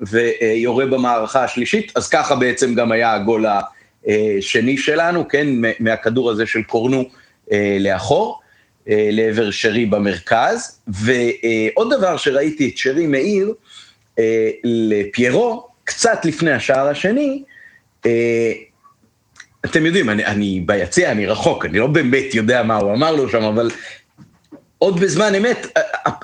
ויורה 0.01 0.85
במערכה 0.85 1.43
השלישית, 1.43 1.91
אז 1.95 2.09
ככה 2.09 2.35
בעצם 2.35 2.75
גם 2.75 2.91
היה 2.91 3.13
הגול 3.13 3.45
השני 4.07 4.77
שלנו, 4.77 5.27
כן, 5.27 5.47
מהכדור 5.79 6.31
הזה 6.31 6.45
של 6.45 6.63
קורנו 6.63 7.03
אה, 7.51 7.77
לאחור, 7.79 8.41
אה, 8.89 9.09
לעבר 9.11 9.51
שרי 9.51 9.85
במרכז, 9.85 10.79
ועוד 10.87 11.93
דבר 11.93 12.17
שראיתי 12.17 12.69
את 12.69 12.77
שרי 12.77 13.07
מאיר, 13.07 13.53
לפיירו, 14.63 15.67
קצת 15.83 16.25
לפני 16.25 16.51
השער 16.51 16.87
השני, 16.87 17.43
אתם 19.65 19.85
יודעים, 19.85 20.09
אני, 20.09 20.25
אני 20.25 20.63
ביציע, 20.65 21.11
אני 21.11 21.25
רחוק, 21.25 21.65
אני 21.65 21.79
לא 21.79 21.87
באמת 21.87 22.33
יודע 22.33 22.63
מה 22.63 22.75
הוא 22.75 22.93
אמר 22.93 23.15
לו 23.15 23.29
שם, 23.29 23.43
אבל 23.43 23.71
עוד 24.77 24.99
בזמן 24.99 25.35
אמת, 25.35 25.67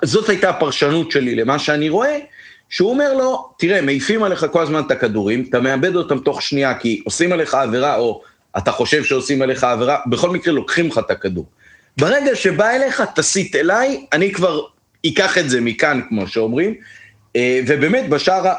זאת 0.04 0.30
הייתה 0.30 0.50
הפרשנות 0.50 1.12
שלי 1.12 1.36
למה 1.36 1.60
שאני 1.60 1.90
רואה, 1.90 2.20
שהוא 2.70 2.90
אומר 2.90 3.14
לו, 3.14 3.50
תראה, 3.58 3.82
מעיפים 3.82 4.24
עליך 4.24 4.46
כל 4.52 4.62
הזמן 4.62 4.82
את 4.86 4.92
הכדורים, 4.92 5.46
אתה 5.50 5.60
מאבד 5.60 5.96
אותם 5.96 6.20
תוך 6.20 6.42
שנייה 6.42 6.74
כי 6.74 7.02
עושים 7.06 7.32
עליך 7.32 7.54
עבירה, 7.54 7.96
או 7.96 8.22
אתה 8.58 8.72
חושב 8.72 9.04
שעושים 9.04 9.42
עליך 9.42 9.64
עבירה, 9.64 9.98
בכל 10.06 10.30
מקרה 10.30 10.54
לוקחים 10.54 10.88
לך 10.88 10.98
את 10.98 11.12
הכדור. 11.12 11.46
ברגע 11.98 12.36
שבא 12.36 12.70
אליך, 12.70 13.04
תסיט 13.16 13.56
אליי, 13.56 14.06
אני 14.14 14.32
כבר 14.32 14.62
אקח 15.08 15.38
את 15.38 15.50
זה 15.50 15.62
מכאן, 15.62 16.02
כמו 16.10 16.28
שאומרים, 16.28 16.74
אה, 17.36 17.62
ובאמת, 17.68 18.10
בשער 18.10 18.54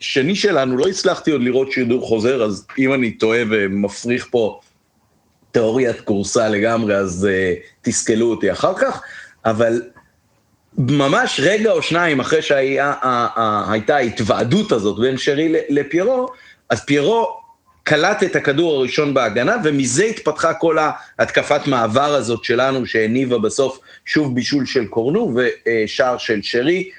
השני 0.00 0.34
שלנו 0.34 0.76
לא 0.76 0.86
הצלחתי 0.88 1.30
עוד 1.30 1.42
לראות 1.42 1.72
שידור 1.72 2.06
חוזר, 2.06 2.42
אז 2.42 2.66
אם 2.78 2.94
אני 2.94 3.10
טועה 3.10 3.42
ומפריך 3.50 4.28
פה 4.30 4.60
תיאוריית 5.50 6.00
קורסה 6.00 6.48
לגמרי, 6.48 6.96
אז 6.96 7.28
uh, 7.30 7.62
תסכלו 7.82 8.30
אותי 8.30 8.52
אחר 8.52 8.74
כך, 8.74 9.02
אבל 9.44 9.82
ממש 10.90 11.40
רגע 11.42 11.70
או 11.70 11.82
שניים 11.82 12.20
אחרי 12.20 12.42
שהייתה 12.42 13.96
ההתוועדות 13.96 14.72
הזאת 14.72 15.00
בין 15.00 15.18
שרי 15.18 15.52
לפיירו, 15.68 16.28
אז 16.70 16.84
פיירו 16.84 17.42
קלט 17.82 18.22
את 18.22 18.36
הכדור 18.36 18.74
הראשון 18.74 19.14
בהגנה, 19.14 19.56
ומזה 19.64 20.04
התפתחה 20.04 20.54
כל 20.54 20.76
ההתקפת 21.18 21.66
מעבר 21.66 22.14
הזאת 22.14 22.44
שלנו, 22.44 22.86
שהניבה 22.86 23.38
בסוף 23.38 23.78
שוב 24.06 24.34
בישול 24.34 24.66
של 24.66 24.86
קורנו 24.86 25.34
ושער 25.34 26.18
של 26.18 26.38
שרי. 26.42 26.90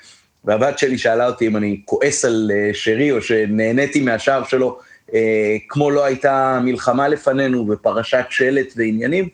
והבת 0.46 0.80
שלי 0.80 0.98
שאלה 0.98 1.28
אותי 1.28 1.48
אם 1.48 1.58
אני 1.58 1.82
כועס 1.86 2.26
על 2.26 2.52
אה, 2.54 2.70
שרי 2.74 3.12
או 3.12 3.22
שנהניתי 3.22 4.02
מהשער 4.02 4.44
שלו, 4.44 4.80
אה, 5.14 5.56
כמו 5.70 5.92
לא 5.92 6.06
הייתה 6.06 6.60
מלחמה 6.64 7.08
לפנינו 7.08 7.68
ופרשת 7.70 8.26
שלט 8.30 8.74
ועניינים, 8.76 9.30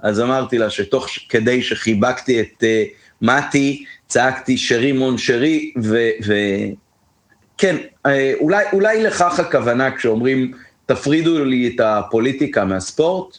אז 0.00 0.20
אמרתי 0.20 0.58
לה 0.58 0.70
שתוך 0.70 1.08
כדי 1.28 1.62
שחיבקתי 1.62 2.40
את 2.40 2.64
אה, 2.64 2.84
מתי, 3.22 3.84
צעקתי 4.06 4.58
שרי 4.58 4.92
מון 4.92 5.18
שרי, 5.18 5.72
וכן, 7.56 7.76
אולי, 8.40 8.64
אולי 8.72 9.02
לכך 9.02 9.40
הכוונה 9.40 9.90
כשאומרים 9.90 10.52
תפרידו 10.86 11.44
לי 11.44 11.72
את 11.74 11.80
הפוליטיקה 11.80 12.64
מהספורט, 12.64 13.38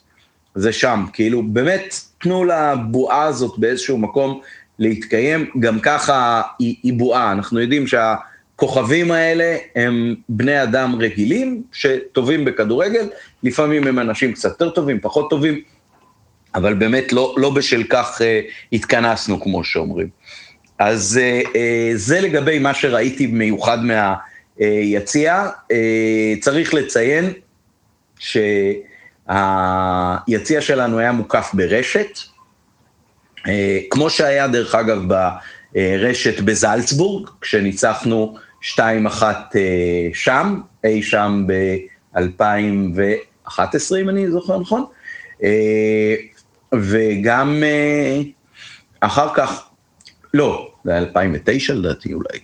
זה 0.56 0.74
שם, 0.74 1.06
כאילו 1.14 1.44
באמת 1.44 1.96
תנו 2.18 2.46
לבועה 2.46 3.24
הזאת 3.24 3.60
באיזשהו 3.60 3.98
מקום 3.98 4.42
להתקיים, 4.80 5.50
גם 5.60 5.80
ככה 5.80 6.42
היא, 6.60 6.76
היא 6.84 6.94
בועה, 6.94 7.32
אנחנו 7.32 7.60
יודעים 7.60 7.86
שהכוכבים 7.88 9.12
האלה 9.12 9.58
הם 9.76 10.16
בני 10.30 10.64
אדם 10.64 10.96
רגילים 11.00 11.64
שטובים 11.72 12.46
בכדורגל, 12.46 13.10
לפעמים 13.44 13.88
הם 13.88 14.00
אנשים 14.00 14.34
קצת 14.34 14.50
יותר 14.50 14.70
טובים, 14.70 15.00
פחות 15.02 15.30
טובים, 15.30 15.62
אבל 16.60 16.74
באמת 16.74 17.14
לא, 17.14 17.36
לא 17.38 17.50
בשל 17.50 17.84
כך 17.90 18.22
אה, 18.22 18.42
התכנסנו, 18.74 19.42
כמו 19.42 19.64
שאומרים. 19.64 20.08
אז 20.80 21.20
אה, 21.22 21.42
אה, 21.56 21.92
זה 21.96 22.22
לגבי 22.22 22.60
מה 22.60 22.74
שראיתי 22.74 23.28
מיוחד 23.28 23.78
מהיציע. 24.60 25.48
אה, 25.72 26.34
צריך 26.42 26.74
לציין 26.74 27.34
שהיציע 29.28 30.62
שלנו 30.62 31.00
היה 31.00 31.12
מוקף 31.12 31.52
ברשת, 31.54 32.18
אה, 33.48 33.80
כמו 33.90 34.10
שהיה 34.10 34.48
דרך 34.48 34.76
אגב 34.76 35.02
ברשת 35.76 36.40
בזלצבורג, 36.40 37.30
כשניצחנו 37.42 38.38
2-1 38.62 38.78
אה, 38.82 38.90
שם, 40.14 40.62
אי 40.84 41.04
שם 41.04 41.46
ב-2011 41.48 43.96
אם 44.02 44.10
אני 44.10 44.32
זוכר 44.32 44.60
נכון, 44.60 44.86
וגם 46.76 47.64
אחר 49.00 49.34
כך, 49.36 49.70
לא, 50.34 50.72
זה 50.84 50.92
היה 50.92 51.00
2009 51.00 51.74
לדעתי 51.74 52.14
אולי, 52.14 52.40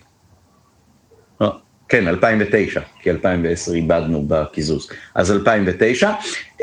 כן, 1.88 2.08
2009, 2.08 2.80
כי 3.02 3.10
2010 3.10 3.74
איבדנו 3.74 4.24
בקיזוז. 4.28 4.88
אז 5.14 5.32
2009, 5.32 6.12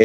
אה, 0.00 0.04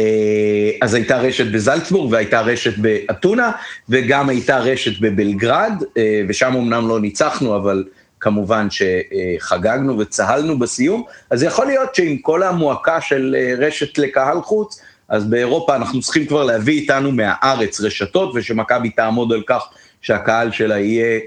אז 0.82 0.94
הייתה 0.94 1.18
רשת 1.18 1.46
בזלצבורג 1.52 2.12
והייתה 2.12 2.40
רשת 2.40 2.78
באתונה, 2.78 3.52
וגם 3.88 4.28
הייתה 4.28 4.58
רשת 4.58 5.00
בבלגרד, 5.00 5.72
אה, 5.96 6.22
ושם 6.28 6.52
אמנם 6.56 6.88
לא 6.88 7.00
ניצחנו, 7.00 7.56
אבל 7.56 7.84
כמובן 8.20 8.68
שחגגנו 8.70 9.98
וצהלנו 9.98 10.58
בסיום. 10.58 11.02
אז 11.30 11.42
יכול 11.42 11.66
להיות 11.66 11.94
שעם 11.94 12.16
כל 12.16 12.42
המועקה 12.42 13.00
של 13.00 13.36
אה, 13.38 13.66
רשת 13.66 13.98
לקהל 13.98 14.40
חוץ, 14.42 14.80
אז 15.10 15.24
באירופה 15.24 15.76
אנחנו 15.76 16.00
צריכים 16.00 16.26
כבר 16.26 16.44
להביא 16.44 16.80
איתנו 16.80 17.12
מהארץ 17.12 17.80
רשתות, 17.80 18.32
ושמכבי 18.34 18.90
תעמוד 18.90 19.32
על 19.32 19.42
כך 19.46 19.62
שהקהל 20.02 20.52
שלה 20.52 20.78
יהיה 20.78 21.20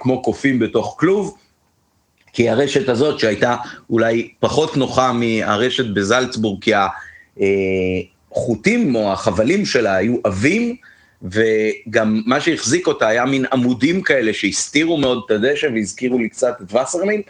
כמו 0.00 0.22
קופים 0.22 0.58
בתוך 0.58 0.96
כלוב. 0.98 1.36
כי 2.32 2.48
הרשת 2.48 2.88
הזאת 2.88 3.18
שהייתה 3.18 3.56
אולי 3.90 4.28
פחות 4.40 4.76
נוחה 4.76 5.12
מהרשת 5.12 5.86
בזלצבורג, 5.86 6.62
כי 6.62 6.72
החוטים 8.32 8.94
או 8.94 9.12
החבלים 9.12 9.66
שלה 9.66 9.96
היו 9.96 10.16
עבים, 10.24 10.76
וגם 11.22 12.22
מה 12.26 12.40
שהחזיק 12.40 12.86
אותה 12.86 13.08
היה 13.08 13.24
מין 13.24 13.44
עמודים 13.52 14.02
כאלה 14.02 14.32
שהסתירו 14.32 14.96
מאוד 14.96 15.22
את 15.26 15.30
הדשא 15.30 15.66
והזכירו 15.74 16.18
לי 16.18 16.28
קצת 16.28 16.54
את 16.62 16.74
וסרמיל, 16.74 17.22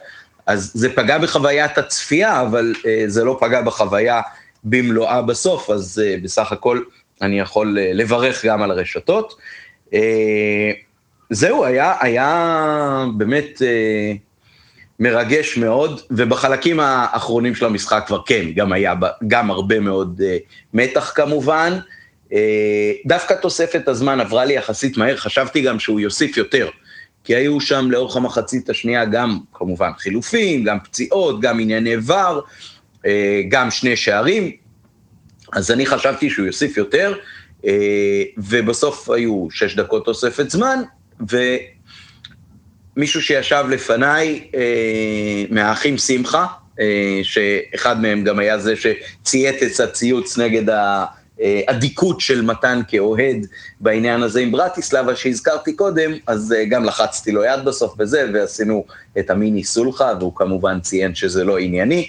אז 0.47 0.71
זה 0.75 0.93
פגע 0.95 1.19
בחוויית 1.19 1.79
הצפייה, 1.79 2.41
אבל 2.41 2.75
uh, 2.79 2.85
זה 3.07 3.25
לא 3.25 3.39
פגע 3.41 3.63
בחוויה 3.63 4.21
במלואה 4.65 5.23
בסוף, 5.23 5.71
אז 5.71 6.03
uh, 6.05 6.25
בסך 6.25 6.53
הכל 6.53 6.81
אני 7.23 7.41
יכול 7.41 7.79
uh, 7.79 7.95
לברך 7.95 8.45
גם 8.45 8.63
על 8.63 8.71
הרשתות. 8.71 9.35
Uh, 9.87 9.95
זהו, 11.31 11.65
היה, 11.65 11.95
היה 12.01 13.05
באמת... 13.17 13.63
Uh, 13.63 14.19
מרגש 15.01 15.57
מאוד, 15.57 16.01
ובחלקים 16.11 16.81
האחרונים 16.81 17.55
של 17.55 17.67
המשחק 17.67 18.05
כבר 18.07 18.21
כן, 18.27 18.51
גם 18.55 18.73
היה 18.73 18.95
גם 19.27 19.51
הרבה 19.51 19.81
מאוד 19.81 20.21
uh, 20.21 20.55
מתח 20.75 21.13
כמובן. 21.15 21.79
Uh, 22.31 22.35
דווקא 23.07 23.35
תוספת 23.35 23.89
הזמן 23.89 24.21
עברה 24.21 24.45
לי 24.45 24.55
יחסית 24.55 24.97
מהר, 24.97 25.17
חשבתי 25.17 25.63
גם 25.63 25.79
שהוא 25.79 26.01
יוסיף 26.01 26.37
יותר. 26.37 26.69
כי 27.25 27.35
היו 27.35 27.61
שם 27.61 27.91
לאורך 27.91 28.17
המחצית 28.17 28.71
השנייה 28.71 29.05
גם 29.05 29.39
כמובן 29.53 29.91
חילופים, 29.99 30.65
גם 30.65 30.79
פציעות, 30.85 31.41
גם 31.41 31.61
ענייני 31.61 31.95
ור, 32.07 32.43
גם 33.49 33.71
שני 33.71 33.97
שערים, 33.97 34.53
אז 35.53 35.71
אני 35.71 35.87
חשבתי 35.87 36.31
שהוא 36.31 36.47
יוסיף 36.47 36.77
יותר, 36.77 37.15
uh, 37.63 37.67
ובסוף 38.39 39.11
היו 39.11 39.49
שש 39.51 39.77
דקות 39.77 40.05
תוספת 40.05 40.51
זמן, 40.51 40.83
ו... 41.31 41.37
מישהו 42.97 43.23
שישב 43.23 43.65
לפניי, 43.71 44.49
אה, 44.55 45.45
מהאחים 45.51 45.99
שמחה, 45.99 46.47
אה, 46.81 47.21
שאחד 47.23 48.03
מהם 48.03 48.25
גם 48.25 48.39
היה 48.39 48.59
זה 48.59 48.75
שצייץ 48.77 49.63
את 49.63 49.89
הציוץ 49.89 50.39
נגד 50.39 50.75
אדיקות 51.67 52.21
של 52.21 52.43
מתן 52.43 52.81
כאוהד 52.89 53.47
בעניין 53.81 54.23
הזה 54.23 54.41
עם 54.41 54.53
ברטיסלבה 54.53 55.17
שהזכרתי 55.17 55.77
קודם, 55.77 56.13
אז 56.27 56.55
גם 56.71 56.85
לחצתי 56.85 57.33
לו 57.33 57.45
יד 57.45 57.65
בסוף 57.65 57.95
וזה, 57.99 58.31
ועשינו 58.35 58.85
את 59.19 59.31
המיני 59.31 59.65
סולחה, 59.65 60.13
והוא 60.21 60.37
כמובן 60.37 60.81
ציין 60.81 61.15
שזה 61.15 61.45
לא 61.45 61.59
ענייני. 61.59 62.09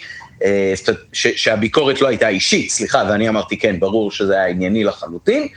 שהביקורת 1.14 2.02
לא 2.02 2.08
הייתה 2.08 2.28
אישית, 2.28 2.70
סליחה, 2.70 3.04
ואני 3.10 3.30
אמרתי, 3.30 3.58
כן, 3.58 3.80
ברור 3.80 4.12
שזה 4.12 4.34
היה 4.34 4.48
ענייני 4.48 4.84
לחלוטין. 4.84 5.48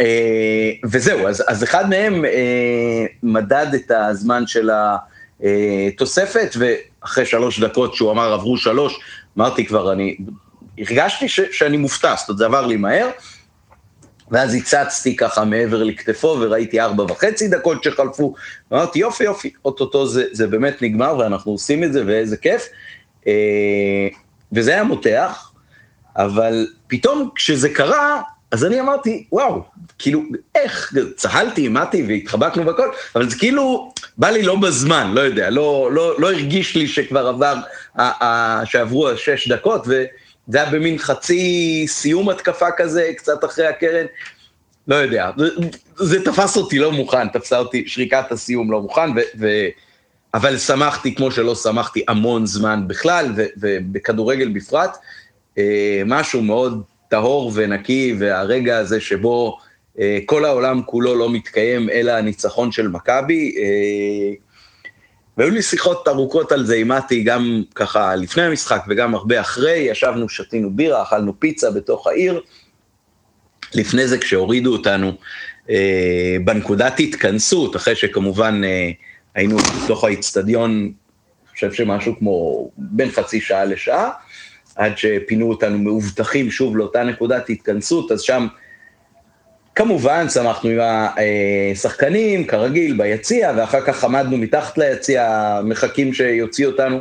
אה, 0.00 0.70
וזהו, 0.84 1.28
אז, 1.28 1.44
אז 1.48 1.64
אחד 1.64 1.88
מהם 1.88 2.24
אה, 2.24 3.06
מדד 3.22 3.66
את 3.74 3.90
הזמן 3.90 4.46
של 4.46 4.70
התוספת, 5.90 6.56
ואחרי 6.58 7.26
שלוש 7.26 7.60
דקות 7.60 7.94
שהוא 7.94 8.10
אמר 8.10 8.32
עברו 8.32 8.56
שלוש, 8.56 9.00
אמרתי 9.38 9.66
כבר, 9.66 9.92
אני 9.92 10.16
הרגשתי 10.78 11.28
ש, 11.28 11.40
שאני 11.52 11.76
מופתע, 11.76 12.14
זאת 12.18 12.28
אומרת, 12.28 12.38
זה 12.38 12.46
עבר 12.46 12.66
לי 12.66 12.76
מהר, 12.76 13.10
ואז 14.30 14.54
הצצתי 14.54 15.16
ככה 15.16 15.44
מעבר 15.44 15.82
לכתפו 15.82 16.36
וראיתי 16.40 16.80
ארבע 16.80 17.04
וחצי 17.04 17.48
דקות 17.48 17.84
שחלפו, 17.84 18.34
אמרתי 18.72 18.98
יופי 18.98 19.24
יופי, 19.24 19.52
אוטוטו 19.64 20.06
זה, 20.06 20.24
זה 20.32 20.46
באמת 20.46 20.82
נגמר 20.82 21.18
ואנחנו 21.18 21.52
עושים 21.52 21.84
את 21.84 21.92
זה 21.92 22.02
ואיזה 22.06 22.36
כיף. 22.36 22.68
אה, 23.28 24.08
וזה 24.52 24.72
היה 24.72 24.84
מותח, 24.84 25.52
אבל 26.16 26.66
פתאום 26.86 27.30
כשזה 27.34 27.68
קרה, 27.68 28.22
אז 28.50 28.64
אני 28.64 28.80
אמרתי, 28.80 29.26
וואו, 29.32 29.62
כאילו, 29.98 30.22
איך, 30.54 30.92
צהלתי, 31.16 31.62
אימדתי 31.62 32.04
והתחבקנו 32.08 32.66
והכל, 32.66 32.88
אבל 33.14 33.30
זה 33.30 33.38
כאילו, 33.38 33.92
בא 34.16 34.30
לי 34.30 34.42
לא 34.42 34.56
בזמן, 34.56 35.12
לא 35.14 35.20
יודע, 35.20 35.50
לא, 35.50 35.90
לא, 35.92 36.20
לא 36.20 36.32
הרגיש 36.32 36.76
לי 36.76 36.86
שכבר 36.86 37.26
עבר, 37.26 37.54
שעברו 38.64 39.08
השש 39.08 39.48
דקות, 39.48 39.86
וזה 39.86 40.62
היה 40.62 40.70
במין 40.70 40.98
חצי 40.98 41.84
סיום 41.88 42.28
התקפה 42.28 42.70
כזה, 42.76 43.10
קצת 43.16 43.44
אחרי 43.44 43.66
הקרן, 43.66 44.06
לא 44.88 44.94
יודע, 44.94 45.30
זה, 45.36 45.48
זה 45.96 46.24
תפס 46.24 46.56
אותי 46.56 46.78
לא 46.78 46.92
מוכן, 46.92 47.28
תפסה 47.28 47.58
אותי 47.58 47.84
שריקת 47.86 48.32
הסיום 48.32 48.72
לא 48.72 48.80
מוכן, 48.80 49.10
ו... 49.10 49.20
ו 49.40 49.46
אבל 50.34 50.58
שמחתי 50.58 51.14
כמו 51.14 51.30
שלא 51.30 51.54
שמחתי 51.54 52.04
המון 52.08 52.46
זמן 52.46 52.84
בכלל, 52.86 53.32
ובכדורגל 53.56 54.48
בפרט, 54.48 54.96
אה, 55.58 56.02
משהו 56.06 56.42
מאוד 56.42 56.82
טהור 57.08 57.52
ונקי, 57.54 58.14
והרגע 58.18 58.78
הזה 58.78 59.00
שבו 59.00 59.58
אה, 59.98 60.18
כל 60.26 60.44
העולם 60.44 60.82
כולו 60.86 61.14
לא 61.14 61.30
מתקיים, 61.30 61.90
אלא 61.90 62.12
הניצחון 62.12 62.72
של 62.72 62.88
מכבי. 62.88 63.54
אה, 63.58 64.34
והיו 65.38 65.50
לי 65.50 65.62
שיחות 65.62 66.08
ארוכות 66.08 66.52
על 66.52 66.66
זה 66.66 66.76
עם 66.76 66.88
מתי, 66.88 67.22
גם 67.22 67.62
ככה 67.74 68.16
לפני 68.16 68.42
המשחק 68.42 68.84
וגם 68.88 69.14
הרבה 69.14 69.40
אחרי, 69.40 69.76
ישבנו, 69.76 70.28
שתינו 70.28 70.70
בירה, 70.76 71.02
אכלנו 71.02 71.40
פיצה 71.40 71.70
בתוך 71.70 72.06
העיר. 72.06 72.40
לפני 73.74 74.08
זה, 74.08 74.18
כשהורידו 74.18 74.72
אותנו 74.72 75.12
אה, 75.70 76.36
בנקודת 76.44 77.00
התכנסות, 77.00 77.76
אחרי 77.76 77.96
שכמובן 77.96 78.60
אה, 78.64 78.90
היינו 79.38 79.56
בתוך 79.84 80.04
האיצטדיון, 80.04 80.70
אני 80.70 81.52
חושב 81.52 81.72
שמשהו 81.72 82.18
כמו 82.18 82.68
בין 82.78 83.10
חצי 83.10 83.40
שעה 83.40 83.64
לשעה, 83.64 84.10
עד 84.76 84.98
שפינו 84.98 85.48
אותנו 85.48 85.78
מאובטחים 85.78 86.50
שוב 86.50 86.76
לאותה 86.76 87.04
נקודת 87.04 87.50
התכנסות, 87.50 88.12
אז 88.12 88.20
שם 88.20 88.46
כמובן 89.74 90.28
שמחנו 90.28 90.70
עם 90.70 90.78
השחקנים, 90.80 92.46
כרגיל, 92.46 92.96
ביציע, 92.96 93.52
ואחר 93.56 93.80
כך 93.80 94.04
עמדנו 94.04 94.36
מתחת 94.36 94.78
ליציע, 94.78 95.60
מחכים 95.64 96.14
שיוציא 96.14 96.66
אותנו, 96.66 96.98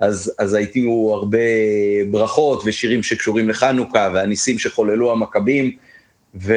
אז, 0.00 0.34
אז 0.38 0.54
הייתו 0.54 1.14
הרבה 1.14 1.38
ברכות 2.10 2.62
ושירים 2.64 3.02
שקשורים 3.02 3.48
לחנוכה, 3.48 4.08
והניסים 4.14 4.58
שחוללו 4.58 5.12
המכבים, 5.12 5.76
ו... 6.34 6.54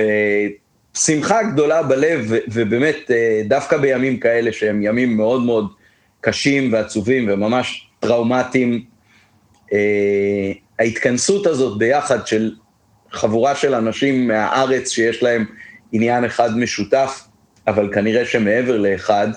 שמחה 0.96 1.44
גדולה 1.44 1.84
בלב, 1.84 2.32
ובאמת, 2.48 3.12
אה, 3.12 3.42
דווקא 3.46 3.78
בימים 3.78 4.20
כאלה 4.20 4.52
שהם 4.52 4.84
ימים 4.84 5.18
מאוד 5.18 5.42
מאוד 5.42 5.68
קשים 6.22 6.74
ועצובים 6.74 7.30
וממש 7.30 7.88
טראומטיים, 8.00 8.84
אה, 9.74 10.52
ההתכנסות 10.80 11.48
הזאת 11.48 11.78
ביחד 11.78 12.28
של 12.28 12.52
חבורה 13.12 13.56
של 13.56 13.76
אנשים 13.76 14.28
מהארץ 14.28 14.90
שיש 14.90 15.24
להם 15.24 15.46
עניין 15.92 16.26
אחד 16.26 16.58
משותף, 16.58 17.22
אבל 17.68 17.94
כנראה 17.94 18.26
שמעבר 18.26 18.78
לאחד, 18.78 19.28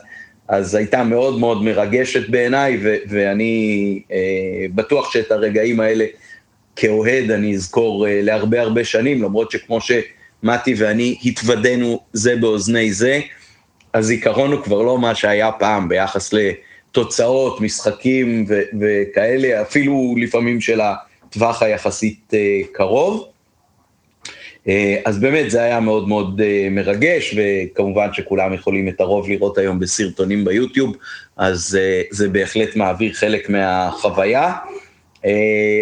אז 0.49 0.75
הייתה 0.75 1.05
מאוד 1.05 1.39
מאוד 1.39 1.63
מרגשת 1.63 2.29
בעיניי, 2.29 2.81
ואני 3.09 4.03
אה, 4.13 4.67
בטוח 4.75 5.13
שאת 5.13 5.33
הרגעים 5.33 5.81
האלה 5.81 6.05
כאוהד 6.77 7.31
אני 7.31 7.55
אזכור 7.55 8.07
אה, 8.07 8.21
להרבה 8.23 8.61
הרבה 8.61 8.85
שנים, 8.85 9.23
למרות 9.23 9.51
שכמו 9.51 9.81
ש... 9.81 9.93
מתי 10.43 10.75
ואני 10.79 11.19
התוודענו 11.25 12.01
זה 12.13 12.37
באוזני 12.37 12.93
זה, 12.93 13.21
הזיכרון 13.95 14.53
הוא 14.53 14.63
כבר 14.63 14.83
לא 14.83 14.99
מה 14.99 15.15
שהיה 15.15 15.53
פעם 15.53 15.89
ביחס 15.89 16.33
לתוצאות, 16.33 17.61
משחקים 17.61 18.45
ו- 18.49 18.63
וכאלה, 18.81 19.63
אפילו 19.63 20.15
לפעמים 20.19 20.61
של 20.61 20.81
הטווח 20.81 21.63
היחסית 21.63 22.33
uh, 22.33 22.67
קרוב. 22.73 23.29
Uh, 24.65 24.71
אז 25.05 25.21
באמת 25.21 25.51
זה 25.51 25.63
היה 25.63 25.81
מאוד 25.81 26.09
מאוד 26.09 26.41
uh, 26.41 26.71
מרגש, 26.71 27.37
וכמובן 27.37 28.09
שכולם 28.13 28.55
יכולים 28.55 28.89
את 28.89 29.01
הרוב 29.01 29.29
לראות 29.29 29.59
היום 29.59 29.79
בסרטונים 29.79 30.45
ביוטיוב, 30.45 30.97
אז 31.37 31.79
זה 32.11 32.29
בהחלט 32.29 32.77
מעביר 32.77 33.13
חלק 33.13 33.51
מהחוויה. 33.51 34.53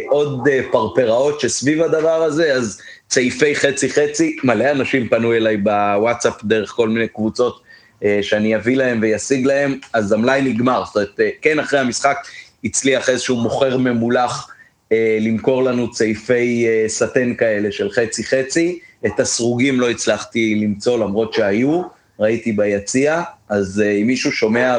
עוד 0.09 0.49
פרפראות 0.73 1.41
שסביב 1.41 1.83
הדבר 1.83 2.23
הזה, 2.23 2.53
אז 2.53 2.81
צעיפי 3.09 3.55
חצי-חצי, 3.55 4.37
מלא 4.45 4.71
אנשים 4.71 5.09
פנו 5.09 5.33
אליי 5.33 5.57
בוואטסאפ 5.57 6.45
דרך 6.45 6.71
כל 6.71 6.89
מיני 6.89 7.09
קבוצות 7.09 7.63
אה, 8.05 8.19
שאני 8.23 8.57
אביא 8.57 8.77
להם 8.77 8.99
וישיג 9.03 9.47
להם, 9.47 9.79
אז 9.93 10.13
המלאי 10.13 10.43
נגמר. 10.43 10.85
זאת 10.85 10.97
אומרת, 10.97 11.21
אה, 11.21 11.29
כן, 11.43 11.59
אחרי 11.59 11.81
המשחק 11.81 12.17
הצליח 12.65 13.09
איזשהו 13.09 13.37
מוכר 13.37 13.77
ממולח 13.77 14.49
אה, 14.93 15.19
למכור 15.21 15.63
לנו 15.63 15.91
צעיפי 15.91 16.67
סטן 16.89 17.35
כאלה 17.35 17.73
של 17.73 17.91
חצי-חצי. 17.91 18.79
את 19.07 19.21
הסרוגים 19.21 19.81
לא 19.81 19.91
הצלחתי 19.91 20.55
למצוא 20.55 20.99
למרות 20.99 21.33
שהיו, 21.33 21.83
ראיתי 22.21 22.53
ביציע, 22.53 23.23
אז 23.49 23.83
אם 24.03 24.07
מישהו 24.07 24.33
שומע 24.33 24.79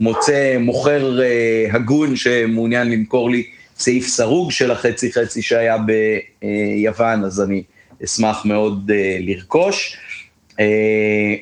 ומוצא 0.00 0.56
מוכר 0.58 1.20
הגון 1.72 2.16
שמעוניין 2.16 2.90
למכור 2.90 3.30
לי 3.30 3.44
סעיף 3.78 4.06
סרוג 4.06 4.50
של 4.50 4.70
החצי 4.70 5.12
חצי 5.12 5.42
שהיה 5.42 5.76
ביוון, 5.78 7.24
אז 7.24 7.42
אני 7.42 7.62
אשמח 8.04 8.44
מאוד 8.44 8.90
uh, 8.90 8.94
לרכוש. 9.20 9.96
Uh, 10.50 10.56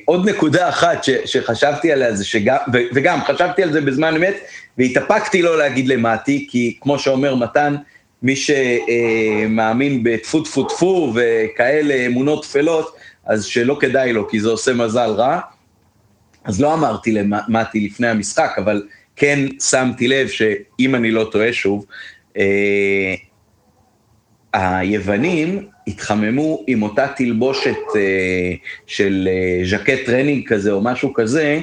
עוד 0.05 0.29
נקודה 0.29 0.69
אחת 0.69 1.03
שחשבתי 1.25 1.91
עליה 1.91 2.15
זה 2.15 2.25
שגם, 2.25 2.57
וגם 2.95 3.19
חשבתי 3.23 3.63
על 3.63 3.71
זה 3.71 3.81
בזמן 3.81 4.15
אמת, 4.15 4.35
והתאפקתי 4.77 5.41
לא 5.41 5.57
להגיד 5.57 5.87
למטי, 5.87 6.47
כי 6.49 6.77
כמו 6.81 6.99
שאומר 6.99 7.35
מתן, 7.35 7.75
מי 8.23 8.35
שמאמין 8.35 9.97
uh, 9.97 9.99
בטפו 10.03 10.41
טפו 10.41 10.63
טפו 10.63 11.13
וכאלה 11.15 12.05
אמונות 12.05 12.43
טפלות, 12.43 12.95
אז 13.25 13.45
שלא 13.45 13.77
כדאי 13.79 14.13
לו, 14.13 14.29
כי 14.29 14.39
זה 14.39 14.49
עושה 14.49 14.73
מזל 14.73 15.09
רע. 15.09 15.39
אז 16.45 16.61
לא 16.61 16.73
אמרתי 16.73 17.11
למטי 17.11 17.79
לפני 17.79 18.07
המשחק, 18.07 18.55
אבל 18.57 18.83
כן 19.15 19.39
שמתי 19.61 20.07
לב 20.07 20.27
שאם 20.27 20.95
אני 20.95 21.11
לא 21.11 21.29
טועה 21.31 21.53
שוב, 21.53 21.85
אה, 22.37 23.15
היוונים 24.53 25.67
התחממו 25.87 26.63
עם 26.67 26.83
אותה 26.83 27.07
תלבושת 27.15 27.77
אה, 27.95 28.53
של 28.87 29.29
אה, 29.31 29.65
ז'קט 29.65 30.05
טרנינג 30.05 30.47
כזה 30.47 30.71
או 30.71 30.81
משהו 30.81 31.13
כזה, 31.13 31.59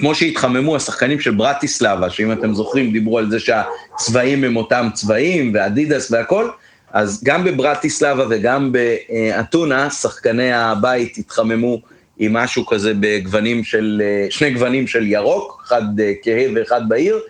כמו 0.00 0.14
שהתחממו 0.14 0.76
השחקנים 0.76 1.20
של 1.20 1.30
ברטיסלבה, 1.30 2.10
שאם 2.10 2.32
אתם 2.32 2.54
זוכרים, 2.54 2.92
דיברו 2.92 3.18
על 3.18 3.30
זה 3.30 3.38
שהצבעים 3.40 4.44
הם 4.44 4.56
אותם 4.56 4.88
צבעים, 4.94 5.50
ואדידס 5.54 6.10
והכל, 6.10 6.48
אז 6.92 7.24
גם 7.24 7.44
בברטיסלבה 7.44 8.24
וגם 8.30 8.72
באתונה, 8.72 9.90
שחקני 9.90 10.52
הבית 10.52 11.18
התחממו 11.18 11.80
עם 12.18 12.32
משהו 12.32 12.66
כזה 12.66 12.92
בגוונים 13.00 13.64
של, 13.64 14.02
שני 14.30 14.50
גוונים 14.50 14.86
של 14.86 15.06
ירוק, 15.06 15.62
אחד 15.66 15.82
כהה 16.22 16.46
ואחד 16.54 16.88
בהיר, 16.88 17.14
אה, 17.14 17.20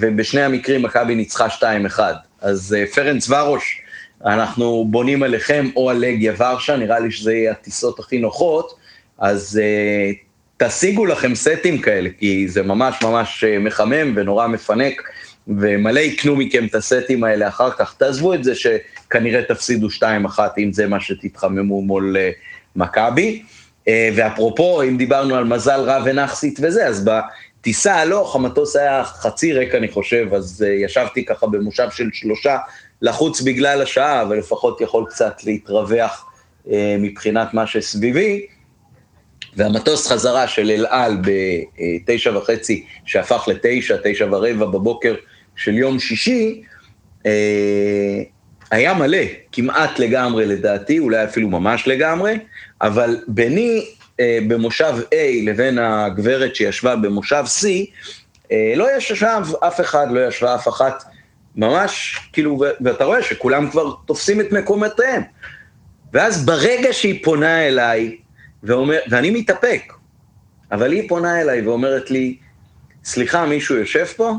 ובשני 0.00 0.42
המקרים 0.42 0.82
מכבי 0.82 1.14
ניצחה 1.14 1.46
2-1. 1.46 2.00
אז 2.40 2.76
אה, 2.78 2.86
פרנץ 2.86 3.30
ורוש, 3.30 3.80
אנחנו 4.24 4.86
בונים 4.90 5.22
עליכם 5.22 5.68
או 5.76 5.90
על 5.90 5.96
לגיה 5.96 6.32
ורשה, 6.38 6.76
נראה 6.76 7.00
לי 7.00 7.10
שזה 7.10 7.32
יהיה 7.32 7.50
הטיסות 7.50 7.98
הכי 7.98 8.18
נוחות, 8.18 8.74
אז 9.18 9.60
uh, 9.60 10.66
תשיגו 10.66 11.06
לכם 11.06 11.34
סטים 11.34 11.78
כאלה, 11.78 12.10
כי 12.18 12.48
זה 12.48 12.62
ממש 12.62 13.02
ממש 13.02 13.44
מחמם 13.60 14.12
ונורא 14.16 14.46
מפנק, 14.46 15.02
ומלא 15.48 16.00
יקנו 16.00 16.36
מכם 16.36 16.64
את 16.64 16.74
הסטים 16.74 17.24
האלה 17.24 17.48
אחר 17.48 17.70
כך. 17.70 17.94
תעזבו 17.98 18.34
את 18.34 18.44
זה 18.44 18.54
שכנראה 18.54 19.42
תפסידו 19.42 19.88
2-1, 19.88 20.02
אם 20.58 20.72
זה 20.72 20.86
מה 20.86 21.00
שתתחממו 21.00 21.82
מול 21.82 22.16
מכבי. 22.76 23.42
ואפרופו, 24.16 24.82
אם 24.82 24.96
דיברנו 24.96 25.34
על 25.34 25.44
מזל 25.44 25.80
רע 25.80 26.02
ונכסית 26.04 26.58
וזה, 26.62 26.86
אז 26.86 27.04
טיסה 27.60 27.94
הלוך, 27.94 28.36
המטוס 28.36 28.76
היה 28.76 29.04
חצי 29.04 29.52
ריק 29.52 29.74
אני 29.74 29.88
חושב, 29.88 30.34
אז 30.34 30.64
uh, 30.66 30.84
ישבתי 30.84 31.24
ככה 31.24 31.46
במושב 31.46 31.88
של 31.90 32.08
שלושה 32.12 32.56
לחוץ 33.02 33.40
בגלל 33.40 33.82
השעה, 33.82 34.22
אבל 34.22 34.38
לפחות 34.38 34.80
יכול 34.80 35.04
קצת 35.08 35.44
להתרווח 35.44 36.26
אה, 36.70 36.96
מבחינת 36.98 37.54
מה 37.54 37.66
שסביבי. 37.66 38.46
והמטוס 39.56 40.06
חזרה 40.06 40.48
של 40.48 40.70
אל 40.70 40.86
על 40.86 41.16
בתשע 41.20 42.38
וחצי, 42.38 42.84
שהפך 43.04 43.48
לתשע, 43.48 43.96
תשע 44.04 44.26
ורבע 44.30 44.66
בבוקר 44.66 45.14
של 45.56 45.74
יום 45.74 45.98
שישי, 45.98 46.62
אה, 47.26 48.22
היה 48.70 48.94
מלא, 48.94 49.22
כמעט 49.52 49.98
לגמרי 49.98 50.46
לדעתי, 50.46 50.98
אולי 50.98 51.24
אפילו 51.24 51.48
ממש 51.48 51.88
לגמרי, 51.88 52.38
אבל 52.82 53.16
ביני 53.28 53.78
אה, 53.78 53.99
במושב 54.48 54.94
A 55.14 55.46
לבין 55.46 55.78
הגברת 55.78 56.56
שישבה 56.56 56.96
במושב 56.96 57.44
C, 57.60 57.66
אה, 58.52 58.72
לא 58.76 58.96
ישב 58.96 59.26
אף 59.60 59.80
אחד, 59.80 60.06
לא 60.10 60.28
ישבה 60.28 60.54
אף 60.54 60.68
אחת, 60.68 61.04
ממש, 61.56 62.18
כאילו, 62.32 62.62
ואתה 62.80 63.04
רואה 63.04 63.22
שכולם 63.22 63.70
כבר 63.70 63.94
תופסים 64.06 64.40
את 64.40 64.52
מקומותיהם. 64.52 65.22
ואז 66.12 66.46
ברגע 66.46 66.92
שהיא 66.92 67.24
פונה 67.24 67.68
אליי, 67.68 68.16
ואומר, 68.62 68.98
ואני 69.10 69.30
מתאפק, 69.30 69.92
אבל 70.72 70.92
היא 70.92 71.08
פונה 71.08 71.40
אליי 71.40 71.62
ואומרת 71.66 72.10
לי, 72.10 72.36
סליחה, 73.04 73.46
מישהו 73.46 73.76
יושב 73.76 74.04
פה? 74.04 74.34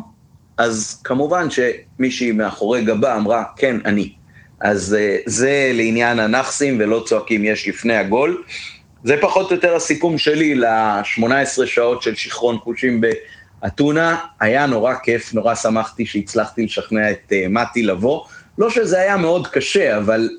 אז 0.58 1.02
כמובן 1.04 1.48
שמישהי 1.50 2.32
מאחורי 2.32 2.86
גבה 2.86 3.16
אמרה, 3.16 3.44
כן, 3.56 3.78
אני. 3.86 4.14
אז 4.60 4.98
uh, 5.00 5.22
זה 5.26 5.72
לעניין 5.74 6.20
הנאחסים 6.20 6.78
ולא 6.80 7.04
צועקים 7.06 7.46
יש 7.46 7.68
לפני 7.68 7.96
הגול. 7.96 8.44
זה 9.04 9.16
פחות 9.22 9.52
או 9.52 9.56
יותר 9.56 9.76
הסיכום 9.76 10.18
שלי 10.18 10.56
ל-18 10.56 11.66
שעות 11.66 12.02
של 12.02 12.16
שיכרון 12.16 12.58
חושים 12.58 13.02
באתונה. 13.62 14.18
היה 14.40 14.66
נורא 14.66 14.94
כיף, 15.04 15.34
נורא 15.34 15.56
שמחתי 15.56 16.06
שהצלחתי 16.06 16.66
לשכנע 16.66 17.12
את 17.12 17.32
uh, 17.32 17.50
מתי 17.50 17.84
לבוא. 17.84 18.26
לא 18.58 18.70
שזה 18.70 19.02
היה 19.02 19.18
מאוד 19.18 19.48
קשה, 19.48 19.98
אבל 19.98 20.30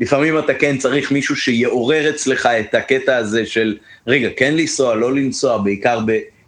לפעמים 0.00 0.38
אתה 0.38 0.54
כן 0.54 0.78
צריך 0.78 1.12
מישהו 1.12 1.36
שיעורר 1.36 2.10
אצלך 2.10 2.46
את 2.46 2.74
הקטע 2.74 3.16
הזה 3.16 3.46
של, 3.46 3.76
רגע, 4.06 4.28
כן 4.36 4.56
לנסוע, 4.56 4.94
לא 4.94 5.14
לנסוע, 5.14 5.58
בעיקר 5.58 6.00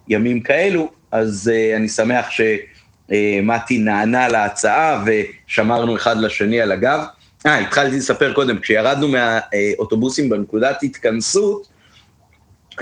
בימים 0.08 0.40
כאלו, 0.40 0.90
אז 1.12 1.50
uh, 1.54 1.76
אני 1.76 1.88
שמח 1.88 2.30
שמתי 2.30 3.76
uh, 3.76 3.80
נענה 3.80 4.28
להצעה 4.28 5.04
ושמרנו 5.06 5.96
אחד 5.96 6.16
לשני 6.20 6.60
על 6.60 6.72
הגב. 6.72 7.00
אה, 7.46 7.58
התחלתי 7.58 7.96
לספר 7.96 8.32
קודם, 8.32 8.58
כשירדנו 8.58 9.08
מהאוטובוסים 9.08 10.28
בנקודת 10.28 10.82
התכנסות, 10.82 11.68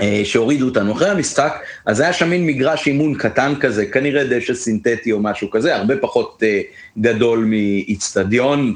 אה, 0.01 0.21
שהורידו 0.23 0.65
אותנו 0.65 0.93
אחרי 0.93 1.09
המשחק, 1.09 1.53
אז 1.85 1.99
היה 1.99 2.13
שם 2.13 2.29
מין 2.29 2.45
מגרש 2.45 2.87
אימון 2.87 3.15
קטן 3.17 3.53
כזה, 3.59 3.85
כנראה 3.85 4.23
דשא 4.23 4.53
סינתטי 4.53 5.11
או 5.11 5.19
משהו 5.19 5.51
כזה, 5.51 5.75
הרבה 5.75 5.97
פחות 5.97 6.43
uh, 6.43 6.99
גדול 7.01 7.39
מאיצטדיון, 7.39 8.73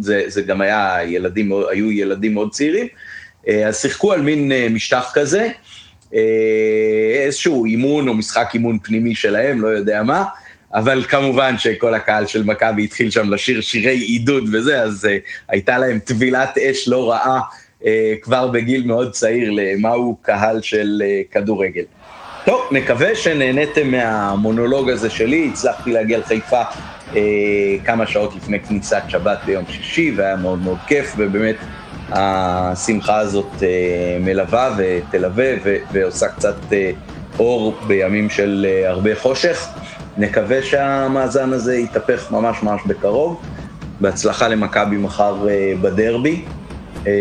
זה, 0.00 0.22
זה 0.26 0.42
גם 0.42 0.60
היה 0.60 0.98
ילדים, 1.06 1.52
היו 1.70 1.92
ילדים 1.92 2.34
מאוד 2.34 2.50
צעירים, 2.52 2.86
uh, 2.86 3.50
אז 3.66 3.80
שיחקו 3.80 4.12
על 4.12 4.20
מין 4.20 4.52
משטח 4.70 5.10
כזה, 5.14 5.48
איזשהו 7.24 7.64
אימון 7.64 8.08
או 8.08 8.14
משחק 8.14 8.50
אימון 8.54 8.78
פנימי 8.82 9.14
שלהם, 9.14 9.62
לא 9.62 9.68
יודע 9.68 10.02
מה, 10.02 10.24
אבל 10.74 11.04
כמובן 11.08 11.58
שכל 11.58 11.94
הקהל 11.94 12.26
של 12.26 12.42
מכבי 12.44 12.84
התחיל 12.84 13.10
שם 13.10 13.32
לשיר 13.32 13.60
שירי 13.60 13.96
עידוד 13.96 14.44
וזה, 14.52 14.82
אז 14.82 15.04
uh, 15.04 15.08
הייתה 15.48 15.78
להם 15.78 15.98
טבילת 15.98 16.58
אש 16.58 16.88
לא 16.88 17.10
רעה. 17.10 17.40
אה, 17.84 18.14
כבר 18.22 18.48
בגיל 18.48 18.86
מאוד 18.86 19.12
צעיר 19.12 19.50
למהו 19.50 20.16
קהל 20.22 20.62
של 20.62 21.02
אה, 21.04 21.22
כדורגל. 21.30 21.82
טוב, 22.44 22.60
נקווה 22.70 23.14
שנהניתם 23.14 23.90
מהמונולוג 23.90 24.90
הזה 24.90 25.10
שלי, 25.10 25.50
הצלחתי 25.52 25.92
להגיע 25.92 26.18
לחיפה 26.18 26.62
אה, 27.16 27.22
כמה 27.84 28.06
שעות 28.06 28.34
לפני 28.36 28.60
כניסת 28.60 29.02
שבת 29.08 29.38
ביום 29.46 29.64
שישי, 29.68 30.12
והיה 30.16 30.36
מאוד 30.36 30.58
מאוד 30.58 30.78
כיף, 30.86 31.14
ובאמת 31.16 31.56
השמחה 32.12 33.18
הזאת 33.18 33.62
אה, 33.62 34.18
מלווה 34.20 34.76
ותלווה 34.78 35.54
ועושה 35.92 36.28
קצת 36.28 36.72
אה, 36.72 36.90
אור 37.38 37.74
בימים 37.86 38.30
של 38.30 38.66
אה, 38.68 38.90
הרבה 38.90 39.16
חושך. 39.16 39.68
נקווה 40.18 40.62
שהמאזן 40.62 41.52
הזה 41.52 41.76
יתהפך 41.76 42.30
ממש 42.30 42.62
ממש 42.62 42.80
בקרוב. 42.86 43.40
בהצלחה 44.00 44.48
למכבי 44.48 44.96
מחר 44.96 45.48
אה, 45.48 45.72
בדרבי. 45.82 46.44
אה, 47.06 47.12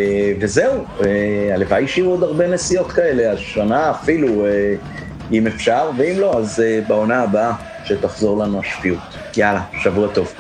וזהו, 0.42 0.86
אה, 1.06 1.54
הלוואי 1.54 1.88
שיהיו 1.88 2.10
עוד 2.10 2.24
הרבה 2.24 2.48
נסיעות 2.48 2.92
כאלה, 2.92 3.32
השנה 3.32 3.92
אפילו, 3.92 4.46
אם 5.32 5.48
אפשר, 5.48 5.92
ואם 5.98 6.20
לא, 6.20 6.38
אז 6.38 6.64
בעונה 6.88 7.22
הבאה 7.24 7.52
שתחזור 7.86 8.38
לנו 8.38 8.60
השפיות. 8.60 9.00
יאללה, 9.38 9.62
שבוע 9.84 10.08
טוב. 10.14 10.34